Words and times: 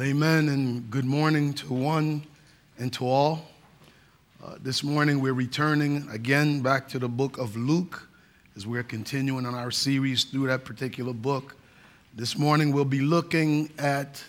Amen, 0.00 0.48
and 0.48 0.90
good 0.90 1.04
morning 1.04 1.52
to 1.52 1.74
one 1.74 2.22
and 2.78 2.90
to 2.94 3.06
all. 3.06 3.46
Uh, 4.42 4.54
this 4.62 4.82
morning 4.82 5.20
we're 5.20 5.34
returning 5.34 6.08
again 6.10 6.62
back 6.62 6.88
to 6.88 6.98
the 6.98 7.10
book 7.10 7.36
of 7.36 7.56
Luke 7.56 8.08
as 8.56 8.66
we're 8.66 8.84
continuing 8.84 9.44
on 9.44 9.54
our 9.54 9.70
series 9.70 10.24
through 10.24 10.46
that 10.46 10.64
particular 10.64 11.12
book. 11.12 11.56
This 12.14 12.38
morning 12.38 12.72
we'll 12.72 12.86
be 12.86 13.02
looking 13.02 13.70
at 13.78 14.24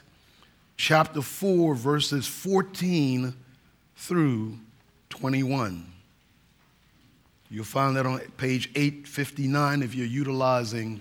chapter 0.76 1.22
4, 1.22 1.76
verses 1.76 2.28
14 2.28 3.34
through 3.96 4.60
21. 5.12 5.86
You'll 7.50 7.64
find 7.64 7.96
that 7.96 8.06
on 8.06 8.20
page 8.36 8.70
859 8.76 9.82
if 9.82 9.96
you're 9.96 10.06
utilizing 10.06 11.00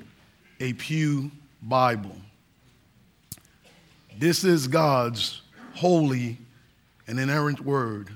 a 0.61 0.73
Pew 0.75 1.33
Bible. 1.61 2.15
This 4.19 4.45
is 4.45 4.69
God's 4.69 5.43
holy 5.75 6.39
and 7.07 7.19
inerrant 7.19 7.61
word. 7.61 8.11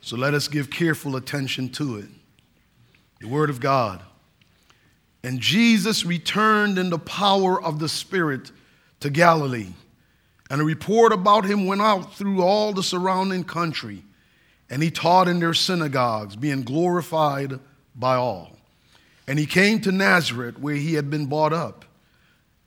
So 0.00 0.16
let 0.16 0.34
us 0.34 0.48
give 0.48 0.70
careful 0.70 1.16
attention 1.16 1.68
to 1.70 1.98
it. 1.98 2.08
The 3.20 3.28
word 3.28 3.50
of 3.50 3.60
God. 3.60 4.02
And 5.22 5.40
Jesus 5.40 6.04
returned 6.04 6.78
in 6.78 6.90
the 6.90 6.98
power 6.98 7.62
of 7.62 7.78
the 7.78 7.88
Spirit 7.88 8.50
to 9.00 9.10
Galilee. 9.10 9.68
And 10.50 10.60
a 10.60 10.64
report 10.64 11.12
about 11.12 11.44
him 11.44 11.66
went 11.66 11.82
out 11.82 12.14
through 12.14 12.42
all 12.42 12.72
the 12.72 12.82
surrounding 12.82 13.44
country. 13.44 14.02
And 14.70 14.82
he 14.82 14.90
taught 14.90 15.28
in 15.28 15.40
their 15.40 15.54
synagogues, 15.54 16.36
being 16.36 16.62
glorified 16.62 17.60
by 17.94 18.16
all. 18.16 18.56
And 19.26 19.38
he 19.38 19.46
came 19.46 19.80
to 19.82 19.92
Nazareth, 19.92 20.58
where 20.58 20.74
he 20.74 20.94
had 20.94 21.10
been 21.10 21.26
brought 21.26 21.52
up. 21.52 21.84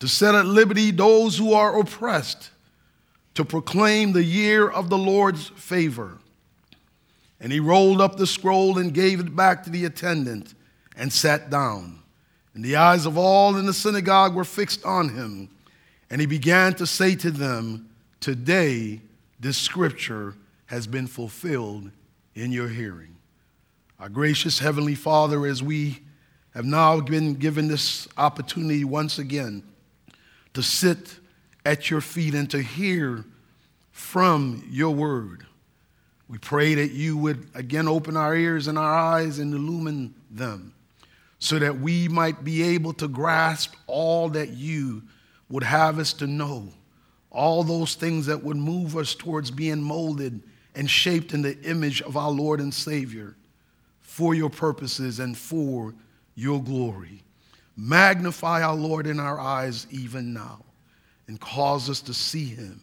to 0.00 0.08
set 0.08 0.34
at 0.34 0.46
liberty 0.46 0.90
those 0.90 1.38
who 1.38 1.52
are 1.52 1.78
oppressed, 1.78 2.50
to 3.34 3.44
proclaim 3.44 4.12
the 4.12 4.24
year 4.24 4.68
of 4.68 4.88
the 4.88 4.98
Lord's 4.98 5.48
favor. 5.50 6.18
And 7.40 7.52
he 7.52 7.60
rolled 7.60 8.00
up 8.00 8.16
the 8.16 8.26
scroll 8.26 8.78
and 8.78 8.94
gave 8.94 9.20
it 9.20 9.36
back 9.36 9.64
to 9.64 9.70
the 9.70 9.84
attendant 9.84 10.54
and 10.96 11.12
sat 11.12 11.50
down. 11.50 12.00
And 12.54 12.64
the 12.64 12.76
eyes 12.76 13.04
of 13.04 13.18
all 13.18 13.56
in 13.56 13.66
the 13.66 13.74
synagogue 13.74 14.34
were 14.34 14.44
fixed 14.44 14.84
on 14.84 15.10
him. 15.10 15.50
And 16.08 16.20
he 16.20 16.26
began 16.26 16.72
to 16.74 16.86
say 16.86 17.14
to 17.16 17.30
them, 17.30 17.90
Today 18.20 19.02
this 19.38 19.58
scripture 19.58 20.34
has 20.66 20.86
been 20.86 21.06
fulfilled 21.06 21.90
in 22.34 22.52
your 22.52 22.68
hearing. 22.68 23.16
Our 24.00 24.08
gracious 24.08 24.58
Heavenly 24.58 24.94
Father, 24.94 25.46
as 25.46 25.62
we 25.62 26.00
have 26.54 26.64
now 26.64 27.00
been 27.00 27.34
given 27.34 27.68
this 27.68 28.08
opportunity 28.16 28.84
once 28.84 29.18
again 29.18 29.62
to 30.56 30.62
sit 30.62 31.18
at 31.66 31.90
your 31.90 32.00
feet 32.00 32.34
and 32.34 32.50
to 32.50 32.62
hear 32.62 33.26
from 33.92 34.66
your 34.70 34.94
word. 34.94 35.44
We 36.28 36.38
pray 36.38 36.74
that 36.76 36.92
you 36.92 37.18
would 37.18 37.46
again 37.54 37.86
open 37.86 38.16
our 38.16 38.34
ears 38.34 38.66
and 38.66 38.78
our 38.78 38.90
eyes 38.90 39.38
and 39.38 39.52
illumine 39.52 40.14
them 40.30 40.72
so 41.38 41.58
that 41.58 41.78
we 41.78 42.08
might 42.08 42.42
be 42.42 42.62
able 42.62 42.94
to 42.94 43.06
grasp 43.06 43.74
all 43.86 44.30
that 44.30 44.54
you 44.54 45.02
would 45.50 45.62
have 45.62 45.98
us 45.98 46.14
to 46.14 46.26
know, 46.26 46.70
all 47.30 47.62
those 47.62 47.94
things 47.94 48.24
that 48.24 48.42
would 48.42 48.56
move 48.56 48.96
us 48.96 49.14
towards 49.14 49.50
being 49.50 49.82
molded 49.82 50.40
and 50.74 50.88
shaped 50.88 51.34
in 51.34 51.42
the 51.42 51.60
image 51.64 52.00
of 52.00 52.16
our 52.16 52.30
Lord 52.30 52.60
and 52.60 52.72
Savior 52.72 53.36
for 54.00 54.34
your 54.34 54.48
purposes 54.48 55.18
and 55.18 55.36
for 55.36 55.92
your 56.34 56.62
glory. 56.62 57.25
Magnify 57.76 58.62
our 58.62 58.74
Lord 58.74 59.06
in 59.06 59.20
our 59.20 59.38
eyes 59.38 59.86
even 59.90 60.32
now 60.32 60.64
and 61.28 61.40
cause 61.40 61.90
us 61.90 62.00
to 62.02 62.14
see 62.14 62.46
him 62.46 62.80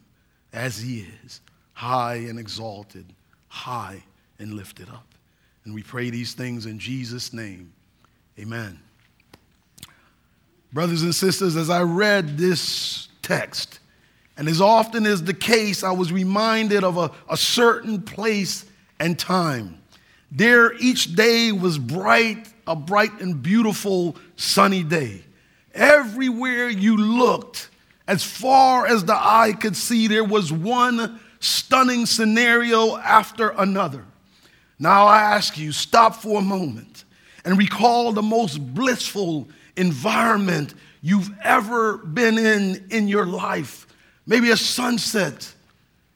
as 0.52 0.80
he 0.80 1.08
is, 1.24 1.42
high 1.74 2.16
and 2.16 2.38
exalted, 2.38 3.06
high 3.48 4.04
and 4.40 4.54
lifted 4.54 4.90
up. 4.90 5.08
And 5.66 5.74
we 5.74 5.82
pray 5.82 6.10
these 6.10 6.34
things 6.34 6.66
in 6.66 6.78
Jesus' 6.78 7.34
name. 7.34 7.74
Amen. 8.38 8.80
Brothers 10.72 11.04
and 11.04 11.14
sisters, 11.14 11.56
as 11.56 11.70
I 11.70 11.84
read 11.84 12.38
this 12.38 13.08
text, 13.22 13.80
and 14.38 14.48
as 14.48 14.60
often 14.60 15.06
is 15.06 15.24
the 15.24 15.34
case, 15.34 15.84
I 15.84 15.92
was 15.92 16.12
reminded 16.12 16.84
of 16.84 16.98
a, 16.98 17.12
a 17.30 17.38
certain 17.38 18.02
place 18.02 18.66
and 19.00 19.18
time. 19.18 19.83
There, 20.36 20.74
each 20.74 21.16
day 21.16 21.52
was 21.52 21.78
bright 21.78 22.48
a 22.66 22.76
bright 22.76 23.20
and 23.20 23.42
beautiful 23.42 24.16
sunny 24.36 24.84
day. 24.84 25.22
Everywhere 25.74 26.70
you 26.70 26.98
looked, 26.98 27.70
as 28.08 28.24
far 28.24 28.86
as 28.86 29.06
the 29.06 29.16
eye 29.16 29.54
could 29.60 29.76
see, 29.76 30.08
there 30.08 30.24
was 30.24 30.52
one 30.52 31.20
stunning 31.40 32.06
scenario 32.06 32.96
after 32.98 33.50
another. 33.50 34.06
Now 34.80 35.08
I 35.08 35.22
ask 35.22 35.58
you, 35.58 35.72
stop 35.72 36.16
for 36.16 36.40
a 36.40 36.44
moment 36.44 37.06
and 37.46 37.58
recall 37.58 38.12
the 38.12 38.22
most 38.22 38.58
blissful 38.74 39.48
environment 39.76 40.74
you've 41.02 41.32
ever 41.44 41.98
been 41.98 42.38
in 42.38 42.86
in 42.90 43.08
your 43.08 43.26
life. 43.26 43.88
Maybe 44.26 44.52
a 44.52 44.58
sunset 44.58 45.54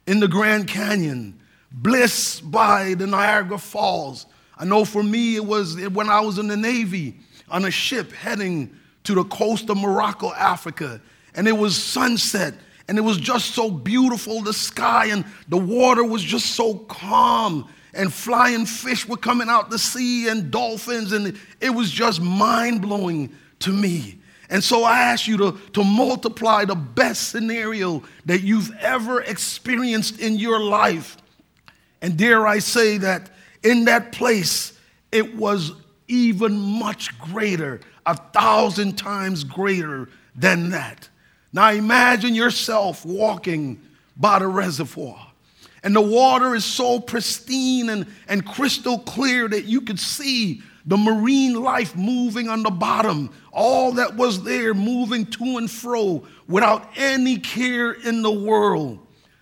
in 0.05 0.19
the 0.19 0.27
Grand 0.27 0.67
Canyon, 0.67 1.36
bliss 1.71 2.39
by 2.39 2.93
the 2.93 3.07
Niagara 3.07 3.57
Falls, 3.57 4.25
I 4.59 4.65
know 4.65 4.85
for 4.85 5.03
me, 5.03 5.35
it 5.35 5.45
was 5.45 5.79
when 5.89 6.09
I 6.09 6.21
was 6.21 6.39
in 6.39 6.47
the 6.47 6.57
Navy 6.57 7.15
on 7.49 7.65
a 7.65 7.71
ship 7.71 8.11
heading 8.11 8.75
to 9.03 9.13
the 9.13 9.23
coast 9.25 9.69
of 9.69 9.77
Morocco, 9.77 10.33
Africa, 10.33 10.99
and 11.35 11.47
it 11.47 11.55
was 11.57 11.81
sunset, 11.81 12.55
and 12.87 12.97
it 12.97 13.01
was 13.01 13.17
just 13.17 13.53
so 13.53 13.69
beautiful, 13.69 14.41
the 14.41 14.53
sky, 14.53 15.07
and 15.07 15.25
the 15.47 15.57
water 15.57 16.03
was 16.03 16.23
just 16.23 16.47
so 16.55 16.75
calm, 16.75 17.69
and 17.93 18.11
flying 18.11 18.65
fish 18.65 19.07
were 19.07 19.17
coming 19.17 19.47
out 19.47 19.69
the 19.69 19.79
sea, 19.79 20.27
and 20.27 20.49
dolphins, 20.49 21.11
and 21.11 21.39
it 21.61 21.69
was 21.69 21.91
just 21.91 22.19
mind 22.19 22.81
blowing 22.81 23.31
to 23.59 23.71
me. 23.71 24.19
And 24.49 24.63
so 24.63 24.83
I 24.83 24.99
ask 24.99 25.27
you 25.27 25.37
to, 25.37 25.57
to 25.73 25.83
multiply 25.83 26.65
the 26.65 26.75
best 26.75 27.29
scenario 27.29 28.01
that 28.25 28.41
you've 28.41 28.71
ever 28.79 29.21
experienced 29.21 30.19
in 30.19 30.37
your 30.37 30.59
life. 30.59 31.17
And 32.01 32.17
dare 32.17 32.47
I 32.47 32.59
say 32.59 32.97
that 32.99 33.29
in 33.63 33.85
that 33.85 34.11
place, 34.11 34.73
it 35.11 35.35
was 35.35 35.71
even 36.07 36.57
much 36.57 37.17
greater, 37.19 37.81
a 38.05 38.15
thousand 38.15 38.97
times 38.97 39.43
greater 39.43 40.09
than 40.35 40.69
that. 40.71 41.09
Now 41.51 41.71
imagine 41.71 42.35
yourself 42.35 43.05
walking 43.05 43.81
by 44.15 44.39
the 44.39 44.47
reservoir. 44.47 45.27
And 45.83 45.95
the 45.95 46.01
water 46.01 46.55
is 46.55 46.65
so 46.65 46.99
pristine 46.99 47.89
and, 47.89 48.07
and 48.27 48.45
crystal 48.45 48.99
clear 48.99 49.47
that 49.47 49.65
you 49.65 49.81
could 49.81 49.99
see 49.99 50.61
the 50.85 50.97
marine 50.97 51.61
life 51.61 51.95
moving 51.95 52.47
on 52.47 52.63
the 52.63 52.71
bottom, 52.71 53.29
all 53.51 53.91
that 53.93 54.15
was 54.15 54.43
there 54.43 54.73
moving 54.73 55.25
to 55.25 55.57
and 55.57 55.69
fro 55.69 56.25
without 56.47 56.89
any 56.95 57.37
care 57.37 57.91
in 57.91 58.21
the 58.21 58.31
world. 58.31 58.99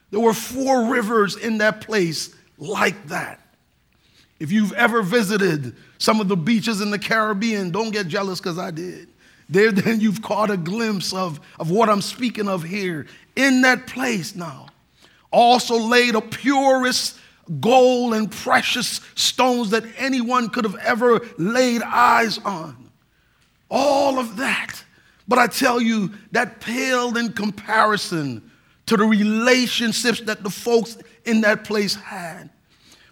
There 0.10 0.20
were 0.20 0.34
four 0.34 0.85
rivers 0.85 1.35
in 1.35 1.59
that 1.59 1.82
place 1.82 2.34
like 2.57 3.07
that. 3.07 3.40
If 4.40 4.52
you've 4.52 4.73
ever 4.73 5.02
visited 5.02 5.75
some 5.97 6.19
of 6.19 6.28
the 6.28 6.35
beaches 6.35 6.81
in 6.81 6.91
the 6.91 6.99
Caribbean, 6.99 7.72
don't 7.72 7.91
get 7.91 8.07
jealous 8.07 8.40
because 8.40 8.57
I 8.57 8.72
did. 8.72 9.07
There, 9.49 9.72
then 9.73 9.99
you've 9.99 10.22
caught 10.22 10.52
a 10.52 10.57
glimpse 10.57 11.13
of, 11.13 11.40
of 11.59 11.72
what 11.72 11.90
I'm 11.90 12.02
speaking 12.02 12.47
of 12.47 12.63
here. 12.63 13.07
In 13.35 13.61
that 13.61 13.87
place 13.87 14.35
now, 14.35 14.67
also 15.31 15.78
laid 15.78 16.16
the 16.16 16.22
purest 16.22 17.19
gold 17.59 18.13
and 18.13 18.31
precious 18.31 19.02
stones 19.16 19.69
that 19.69 19.84
anyone 19.97 20.49
could 20.49 20.63
have 20.63 20.78
ever 20.78 21.22
laid 21.37 21.81
eyes 21.84 22.37
on. 22.40 22.90
All 23.69 24.19
of 24.19 24.37
that. 24.37 24.84
But 25.28 25.40
I 25.40 25.47
tell 25.47 25.81
you, 25.81 26.11
that 26.31 26.59
paled 26.61 27.17
in 27.17 27.34
comparison 27.34 28.52
to 28.85 28.97
the 28.97 29.05
relationships 29.05 30.22
that 30.22 30.43
the 30.43 30.49
folks 30.49 30.97
in 31.26 31.42
that 31.42 31.64
place 31.64 31.96
had. 31.96 32.50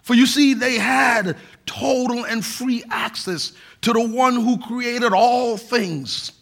For 0.02 0.14
you 0.14 0.26
see, 0.26 0.54
they 0.54 0.74
had 0.74 1.36
total 1.66 2.26
and 2.26 2.44
free 2.44 2.84
access 2.90 3.52
to 3.82 3.92
the 3.92 4.06
one 4.06 4.34
who 4.34 4.58
created 4.58 5.12
all 5.12 5.56
things 5.56 6.32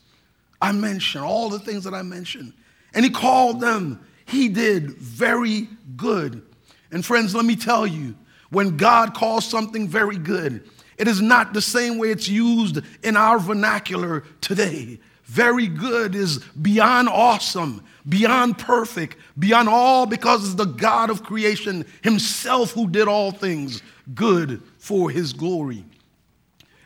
I 0.61 0.73
mentioned, 0.73 1.25
all 1.25 1.49
the 1.49 1.59
things 1.59 1.85
that 1.85 1.95
I 1.95 2.03
mentioned. 2.03 2.53
And 2.95 3.05
he 3.05 3.11
called 3.11 3.61
them 3.61 4.05
he 4.33 4.49
did 4.49 4.93
very 4.93 5.69
good. 5.97 6.43
And 6.91 7.05
friends, 7.05 7.35
let 7.35 7.45
me 7.45 7.57
tell 7.57 7.87
you, 7.87 8.15
when 8.51 8.77
God 8.77 9.15
calls 9.15 9.45
something 9.45 9.89
very 9.89 10.17
good, 10.17 10.69
it 10.99 11.09
is 11.09 11.21
not 11.21 11.53
the 11.53 11.61
same 11.61 11.99
way 11.99 12.11
it's 12.11 12.29
used 12.29 12.81
in 13.03 13.17
our 13.17 13.39
vernacular 13.39 14.25
today. 14.41 15.01
Very 15.25 15.67
good 15.67 16.15
is 16.15 16.39
beyond 16.39 17.09
awesome, 17.09 17.85
beyond 18.09 18.59
perfect, 18.59 19.17
beyond 19.39 19.69
all 19.69 20.07
because 20.07 20.45
it's 20.45 20.55
the 20.55 20.65
God 20.65 21.11
of 21.11 21.23
creation 21.23 21.87
himself 22.03 22.73
who 22.73 22.89
did 22.89 23.09
all 23.09 23.31
things 23.31 23.83
good 24.15 24.63
for 24.79 25.11
his 25.11 25.33
glory. 25.33 25.85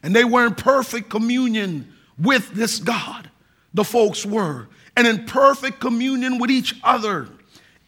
And 0.02 0.14
they 0.14 0.24
were 0.24 0.46
in 0.46 0.54
perfect 0.54 1.08
communion 1.10 1.92
with 2.18 2.52
this 2.52 2.78
God, 2.78 3.30
the 3.74 3.84
folks 3.84 4.24
were, 4.24 4.68
and 4.96 5.06
in 5.06 5.24
perfect 5.24 5.80
communion 5.80 6.38
with 6.38 6.50
each 6.50 6.74
other 6.84 7.28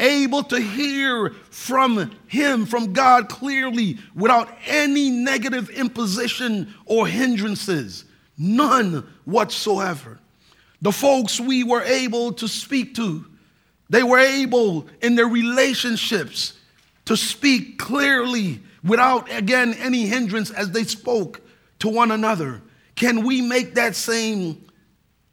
able 0.01 0.43
to 0.45 0.61
hear 0.61 1.31
from 1.51 2.11
Him, 2.27 2.67
from 2.67 2.93
God 2.93 3.29
clearly, 3.29 3.99
without 4.15 4.49
any 4.67 5.11
negative 5.11 5.71
imposition 5.71 6.73
or 6.87 7.07
hindrances. 7.07 8.05
None 8.37 9.07
whatsoever. 9.25 10.19
The 10.81 10.93
folks 10.93 11.41
we 11.41 11.65
were 11.65 11.83
able 11.83 12.33
to 12.35 12.49
speak 12.49 12.95
to, 12.97 13.25
they 13.91 14.03
were 14.03 14.19
able 14.19 14.87
in 15.03 15.15
their 15.15 15.27
relationships 15.27 16.55
to 17.07 17.17
speak 17.17 17.79
clearly 17.79 18.61
without, 18.85 19.31
again, 19.33 19.75
any 19.75 20.07
hindrance 20.07 20.51
as 20.51 20.71
they 20.71 20.85
spoke 20.85 21.41
to 21.81 21.89
one 21.89 22.11
another. 22.11 22.63
Can 22.95 23.25
we 23.25 23.41
make 23.41 23.75
that 23.75 23.97
same 23.97 24.65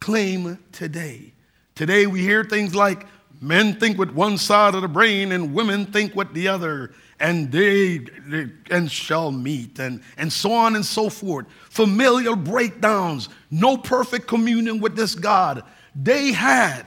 claim 0.00 0.58
today? 0.72 1.32
Today 1.74 2.06
we 2.06 2.22
hear 2.22 2.42
things 2.44 2.74
like, 2.74 3.06
Men 3.40 3.74
think 3.78 3.98
with 3.98 4.10
one 4.10 4.38
side 4.38 4.74
of 4.74 4.82
the 4.82 4.88
brain 4.88 5.32
and 5.32 5.52
women 5.52 5.86
think 5.86 6.14
with 6.14 6.32
the 6.32 6.48
other, 6.48 6.92
and 7.18 7.50
they, 7.50 7.98
they, 7.98 8.48
and 8.70 8.90
shall 8.90 9.32
meet, 9.32 9.78
and, 9.78 10.02
and 10.16 10.32
so 10.32 10.52
on 10.52 10.76
and 10.76 10.84
so 10.84 11.08
forth. 11.08 11.46
Familiar 11.70 12.36
breakdowns, 12.36 13.28
no 13.50 13.76
perfect 13.76 14.26
communion 14.26 14.80
with 14.80 14.96
this 14.96 15.14
God. 15.14 15.64
They 15.94 16.32
had 16.32 16.84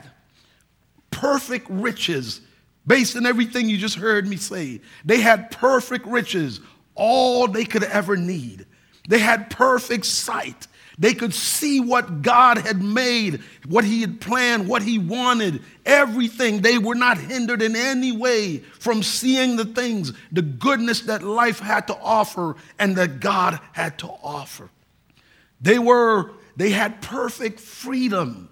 perfect 1.10 1.66
riches 1.68 2.40
based 2.86 3.16
on 3.16 3.26
everything 3.26 3.68
you 3.68 3.76
just 3.76 3.96
heard 3.96 4.26
me 4.26 4.36
say. 4.36 4.80
They 5.04 5.20
had 5.20 5.50
perfect 5.50 6.06
riches, 6.06 6.60
all 6.94 7.48
they 7.48 7.64
could 7.64 7.84
ever 7.84 8.16
need. 8.16 8.66
They 9.08 9.18
had 9.18 9.50
perfect 9.50 10.06
sight. 10.06 10.68
They 11.00 11.14
could 11.14 11.32
see 11.32 11.80
what 11.80 12.20
God 12.20 12.58
had 12.58 12.82
made, 12.82 13.40
what 13.66 13.84
He 13.84 14.02
had 14.02 14.20
planned, 14.20 14.68
what 14.68 14.82
He 14.82 14.98
wanted, 14.98 15.62
everything. 15.86 16.60
They 16.60 16.76
were 16.76 16.94
not 16.94 17.16
hindered 17.16 17.62
in 17.62 17.74
any 17.74 18.12
way 18.12 18.58
from 18.58 19.02
seeing 19.02 19.56
the 19.56 19.64
things, 19.64 20.12
the 20.30 20.42
goodness 20.42 21.00
that 21.02 21.22
life 21.22 21.58
had 21.58 21.86
to 21.86 21.96
offer 21.96 22.54
and 22.78 22.96
that 22.96 23.18
God 23.18 23.58
had 23.72 23.98
to 24.00 24.08
offer. 24.22 24.68
They 25.62 25.78
were, 25.78 26.32
they 26.56 26.68
had 26.68 27.00
perfect 27.00 27.60
freedom. 27.60 28.50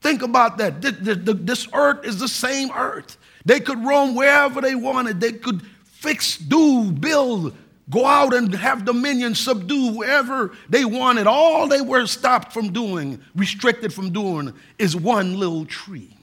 Think 0.00 0.22
about 0.22 0.58
that. 0.58 0.82
This 0.82 1.68
earth 1.72 2.04
is 2.04 2.18
the 2.18 2.28
same 2.28 2.70
earth. 2.72 3.16
They 3.44 3.60
could 3.60 3.84
roam 3.84 4.16
wherever 4.16 4.60
they 4.60 4.74
wanted. 4.74 5.20
They 5.20 5.32
could 5.32 5.62
fix, 5.84 6.38
do, 6.38 6.90
build, 6.90 7.56
go 7.90 8.06
out 8.06 8.34
and 8.34 8.54
have 8.54 8.84
dominion, 8.84 9.34
subdue 9.34 9.92
whoever 9.92 10.52
they 10.68 10.84
wanted. 10.84 11.26
All 11.26 11.68
they 11.68 11.80
were 11.80 12.06
stopped 12.06 12.52
from 12.52 12.72
doing, 12.72 13.20
restricted 13.34 13.92
from 13.92 14.12
doing, 14.12 14.54
is 14.78 14.96
one 14.96 15.38
little 15.38 15.66
tree. 15.66 16.16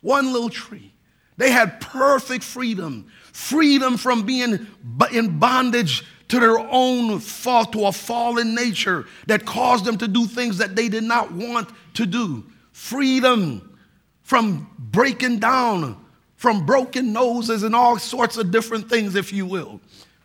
One 0.00 0.32
little 0.32 0.50
tree. 0.50 0.92
They 1.36 1.50
had 1.50 1.80
perfect 1.80 2.44
freedom, 2.44 3.06
freedom 3.32 3.96
from 3.96 4.24
being 4.26 4.66
in 5.12 5.38
bondage 5.38 6.04
to 6.28 6.38
their 6.38 6.58
own 6.58 7.18
fault, 7.18 7.72
to 7.72 7.86
a 7.86 7.92
fallen 7.92 8.54
nature 8.54 9.06
that 9.26 9.44
caused 9.44 9.84
them 9.84 9.98
to 9.98 10.06
do 10.06 10.26
things 10.26 10.58
that 10.58 10.76
they 10.76 10.88
did 10.88 11.02
not 11.02 11.32
want 11.32 11.68
to 11.94 12.06
do. 12.06 12.44
Freedom 12.72 13.78
from 14.22 14.70
breaking 14.78 15.40
down, 15.40 15.96
from 16.36 16.64
broken 16.64 17.12
noses 17.12 17.64
and 17.64 17.74
all 17.74 17.98
sorts 17.98 18.36
of 18.36 18.50
different 18.50 18.88
things, 18.88 19.16
if 19.16 19.32
you 19.32 19.44
will. 19.44 19.80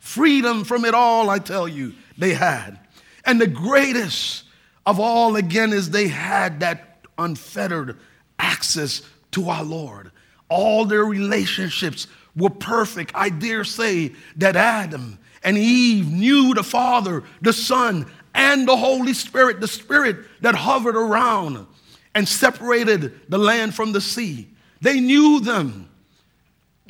Freedom 0.06 0.62
from 0.62 0.84
it 0.84 0.94
all, 0.94 1.28
I 1.28 1.40
tell 1.40 1.66
you, 1.66 1.92
they 2.16 2.32
had. 2.32 2.78
And 3.24 3.40
the 3.40 3.48
greatest 3.48 4.44
of 4.86 5.00
all, 5.00 5.34
again, 5.34 5.72
is 5.72 5.90
they 5.90 6.06
had 6.06 6.60
that 6.60 7.00
unfettered 7.18 7.98
access 8.38 9.02
to 9.32 9.50
our 9.50 9.64
Lord. 9.64 10.12
All 10.48 10.84
their 10.84 11.04
relationships 11.04 12.06
were 12.36 12.50
perfect. 12.50 13.10
I 13.16 13.30
dare 13.30 13.64
say 13.64 14.12
that 14.36 14.54
Adam 14.54 15.18
and 15.42 15.58
Eve 15.58 16.08
knew 16.08 16.54
the 16.54 16.62
Father, 16.62 17.24
the 17.42 17.52
Son, 17.52 18.06
and 18.32 18.66
the 18.68 18.76
Holy 18.76 19.12
Spirit, 19.12 19.60
the 19.60 19.66
Spirit 19.66 20.18
that 20.40 20.54
hovered 20.54 20.94
around 20.94 21.66
and 22.14 22.28
separated 22.28 23.28
the 23.28 23.38
land 23.38 23.74
from 23.74 23.90
the 23.90 24.00
sea. 24.00 24.48
They 24.80 25.00
knew 25.00 25.40
them. 25.40 25.90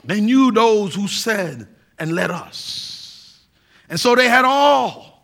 They 0.05 0.21
knew 0.21 0.53
those 0.53 0.95
who 0.95 1.09
said, 1.09 1.67
and 1.99 2.13
let 2.13 2.31
us. 2.31 2.86
And 3.89 3.99
so 3.99 4.15
they 4.15 4.29
had 4.29 4.45
all. 4.45 5.17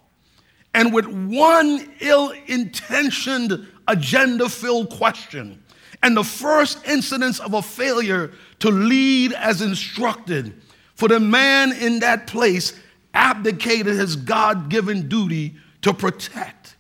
And 0.75 0.93
with 0.93 1.07
one 1.07 1.93
ill 2.01 2.33
intentioned, 2.47 3.67
agenda 3.87 4.49
filled 4.49 4.91
question, 4.91 5.63
and 6.03 6.17
the 6.17 6.25
first 6.25 6.87
incidence 6.87 7.41
of 7.41 7.55
a 7.55 7.63
failure 7.63 8.33
to 8.61 8.71
lead 8.71 9.33
as 9.35 9.61
instructed, 9.61 10.61
for 10.95 11.09
the 11.09 11.21
man 11.21 11.73
in 11.73 12.01
that 12.01 12.27
place 12.27 12.79
abdicated 13.15 13.97
his 13.97 14.17
God 14.17 14.69
given 14.71 15.09
duty 15.09 15.57
to 15.83 15.93
protect. 15.93 16.77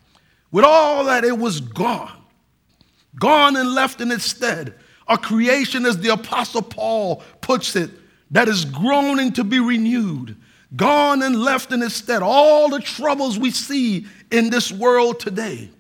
With 0.50 0.64
all 0.64 1.05
that, 1.05 1.25
it 1.25 1.37
was 1.37 1.61
gone. 1.61 2.23
Gone 3.19 3.56
and 3.56 3.75
left 3.75 4.00
in 4.00 4.11
its 4.11 4.25
stead. 4.25 4.75
A 5.08 5.19
creation, 5.19 5.84
as 5.84 5.99
the 5.99 6.12
Apostle 6.12 6.62
Paul 6.62 7.23
puts 7.40 7.76
it, 7.76 7.90
that 8.31 8.49
is 8.49 8.64
groaning 8.64 9.32
to 9.32 9.44
be 9.44 9.61
renewed 9.61 10.37
gone 10.76 11.22
and 11.22 11.42
left 11.42 11.72
in 11.72 11.82
its 11.82 11.94
stead 11.94 12.22
all 12.22 12.69
the 12.69 12.80
troubles 12.80 13.38
we 13.38 13.50
see 13.50 14.06
in 14.30 14.50
this 14.50 14.72
world 14.72 15.20
today 15.20 15.70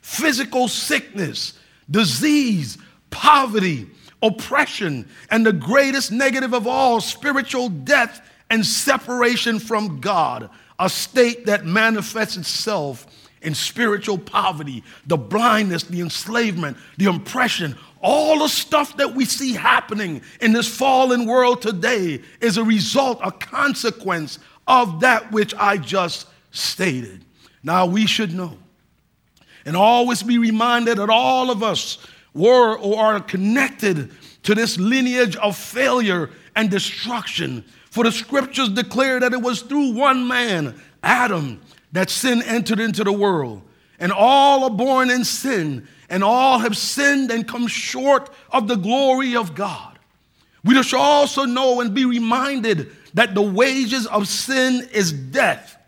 physical 0.00 0.66
sickness, 0.66 1.56
disease, 1.88 2.76
poverty, 3.10 3.86
oppression, 4.20 5.08
and 5.30 5.46
the 5.46 5.52
greatest 5.52 6.10
negative 6.10 6.52
of 6.52 6.66
all, 6.66 7.00
spiritual 7.00 7.68
death 7.68 8.20
and 8.50 8.66
separation 8.66 9.60
from 9.60 10.00
God, 10.00 10.50
a 10.78 10.90
state 10.90 11.46
that 11.46 11.64
manifests 11.64 12.36
itself 12.36 13.06
in 13.42 13.54
spiritual 13.54 14.18
poverty, 14.18 14.82
the 15.06 15.16
blindness, 15.16 15.84
the 15.84 16.00
enslavement, 16.00 16.76
the 16.96 17.06
oppression, 17.06 17.76
all 18.02 18.40
the 18.40 18.48
stuff 18.48 18.96
that 18.96 19.14
we 19.14 19.24
see 19.24 19.52
happening 19.52 20.22
in 20.40 20.52
this 20.52 20.68
fallen 20.68 21.26
world 21.26 21.62
today 21.62 22.20
is 22.40 22.56
a 22.56 22.64
result, 22.64 23.20
a 23.22 23.30
consequence 23.30 24.38
of 24.66 25.00
that 25.00 25.30
which 25.32 25.54
I 25.54 25.76
just 25.76 26.26
stated. 26.50 27.24
Now 27.62 27.86
we 27.86 28.06
should 28.06 28.34
know 28.34 28.58
and 29.64 29.76
always 29.76 30.22
be 30.22 30.38
reminded 30.38 30.98
that 30.98 31.10
all 31.10 31.50
of 31.50 31.62
us 31.62 31.98
were 32.34 32.76
or 32.78 32.98
are 32.98 33.20
connected 33.20 34.10
to 34.44 34.54
this 34.54 34.78
lineage 34.78 35.36
of 35.36 35.56
failure 35.56 36.30
and 36.56 36.70
destruction. 36.70 37.64
For 37.90 38.04
the 38.04 38.12
scriptures 38.12 38.70
declare 38.70 39.20
that 39.20 39.32
it 39.32 39.40
was 39.40 39.62
through 39.62 39.92
one 39.92 40.26
man, 40.26 40.80
Adam, 41.02 41.60
that 41.92 42.10
sin 42.10 42.42
entered 42.42 42.80
into 42.80 43.04
the 43.04 43.12
world. 43.12 43.62
And 43.98 44.10
all 44.10 44.64
are 44.64 44.70
born 44.70 45.10
in 45.10 45.24
sin, 45.24 45.86
and 46.12 46.22
all 46.22 46.58
have 46.58 46.76
sinned 46.76 47.30
and 47.30 47.48
come 47.48 47.66
short 47.66 48.28
of 48.50 48.68
the 48.68 48.76
glory 48.76 49.34
of 49.34 49.54
God. 49.54 49.98
We 50.62 50.80
should 50.82 51.00
also 51.00 51.46
know 51.46 51.80
and 51.80 51.94
be 51.94 52.04
reminded 52.04 52.92
that 53.14 53.34
the 53.34 53.42
wages 53.42 54.06
of 54.06 54.28
sin 54.28 54.86
is 54.92 55.10
death. 55.10 55.78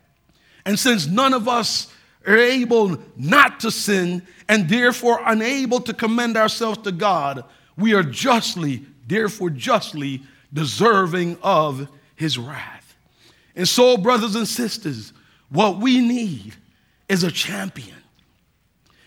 And 0.65 0.79
since 0.79 1.07
none 1.07 1.35
of 1.35 1.47
us 1.47 1.93
are 2.27 2.39
able 2.39 2.99
not 3.19 3.61
to 3.61 3.71
sin 3.71 4.23
and 4.49 4.67
therefore 4.67 5.21
unable 5.27 5.81
to 5.81 5.93
commend 5.93 6.39
ourselves 6.39 6.79
to 6.85 6.93
God, 6.93 7.45
we 7.77 7.93
are 7.93 8.03
justly, 8.03 8.87
therefore 9.07 9.51
justly, 9.51 10.23
deserving 10.55 11.37
of 11.43 11.87
his 12.17 12.39
wrath. 12.39 12.97
And 13.55 13.69
so, 13.69 13.99
brothers 13.99 14.37
and 14.37 14.49
sisters, 14.49 15.13
what 15.51 15.81
we 15.81 16.01
need 16.01 16.55
is 17.11 17.25
a 17.25 17.31
champion. 17.31 18.04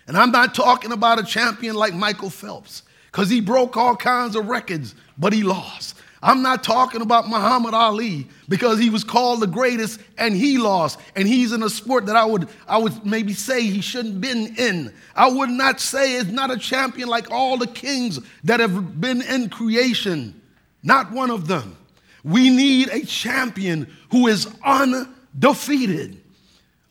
And 0.07 0.17
I'm 0.17 0.31
not 0.31 0.55
talking 0.55 0.91
about 0.91 1.19
a 1.19 1.23
champion 1.23 1.75
like 1.75 1.93
Michael 1.93 2.29
Phelps, 2.29 2.83
because 3.11 3.29
he 3.29 3.41
broke 3.41 3.75
all 3.77 3.95
kinds 3.95 4.35
of 4.35 4.47
records, 4.47 4.95
but 5.17 5.33
he 5.33 5.43
lost. 5.43 5.95
I'm 6.23 6.41
not 6.41 6.63
talking 6.63 7.01
about 7.01 7.27
Muhammad 7.27 7.75
Ali 7.75 8.27
because 8.49 8.79
he 8.79 8.89
was 8.89 9.03
called 9.03 9.39
the 9.39 9.47
greatest 9.47 9.99
and 10.17 10.35
he 10.35 10.57
lost. 10.57 10.99
And 11.15 11.27
he's 11.27 11.51
in 11.51 11.61
a 11.61 11.69
sport 11.69 12.07
that 12.07 12.15
I 12.15 12.25
would, 12.25 12.49
I 12.67 12.79
would 12.79 13.05
maybe 13.05 13.33
say 13.33 13.61
he 13.61 13.81
shouldn't 13.81 14.19
been 14.19 14.55
in. 14.55 14.91
I 15.15 15.29
would 15.29 15.51
not 15.51 15.79
say 15.79 16.15
it's 16.15 16.31
not 16.31 16.49
a 16.49 16.57
champion 16.57 17.07
like 17.07 17.29
all 17.29 17.57
the 17.57 17.67
kings 17.67 18.19
that 18.45 18.59
have 18.59 18.99
been 18.99 19.21
in 19.21 19.49
creation. 19.49 20.41
not 20.83 21.11
one 21.11 21.29
of 21.29 21.47
them. 21.47 21.77
We 22.23 22.49
need 22.49 22.89
a 22.89 23.05
champion 23.05 23.87
who 24.11 24.27
is 24.27 24.47
undefeated, 24.63 26.21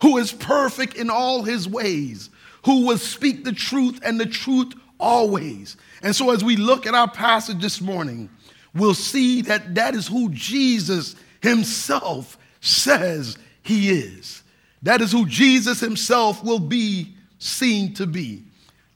who 0.03 0.19
is 0.19 0.33
perfect 0.33 0.97
in 0.97 1.11
all 1.11 1.43
his 1.43 1.69
ways, 1.69 2.31
who 2.67 2.85
will 2.85 2.99
speak 2.99 3.45
the 3.45 3.53
truth 3.53 4.01
and 4.03 4.19
the 4.19 4.27
truth 4.27 4.75
always. 4.99 5.77
And 6.03 6.15
so, 6.15 6.33
as 6.33 6.45
we 6.45 6.57
look 6.57 6.85
at 6.85 6.95
our 6.95 7.09
passage 7.09 7.63
this 7.63 7.81
morning, 7.81 8.29
we'll 8.75 8.93
see 8.93 9.41
that 9.43 9.77
that 9.77 9.95
is 9.95 10.09
who 10.09 10.31
Jesus 10.31 11.15
himself 11.41 12.37
says 12.61 13.39
he 13.63 13.91
is. 13.91 14.43
That 14.83 15.01
is 15.01 15.13
who 15.13 15.27
Jesus 15.27 15.79
himself 15.79 16.43
will 16.43 16.59
be 16.59 17.15
seen 17.39 17.95
to 17.95 18.07
be. 18.07 18.43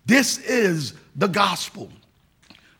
This 0.05 0.39
is 0.39 0.93
the 1.15 1.29
gospel. 1.29 1.93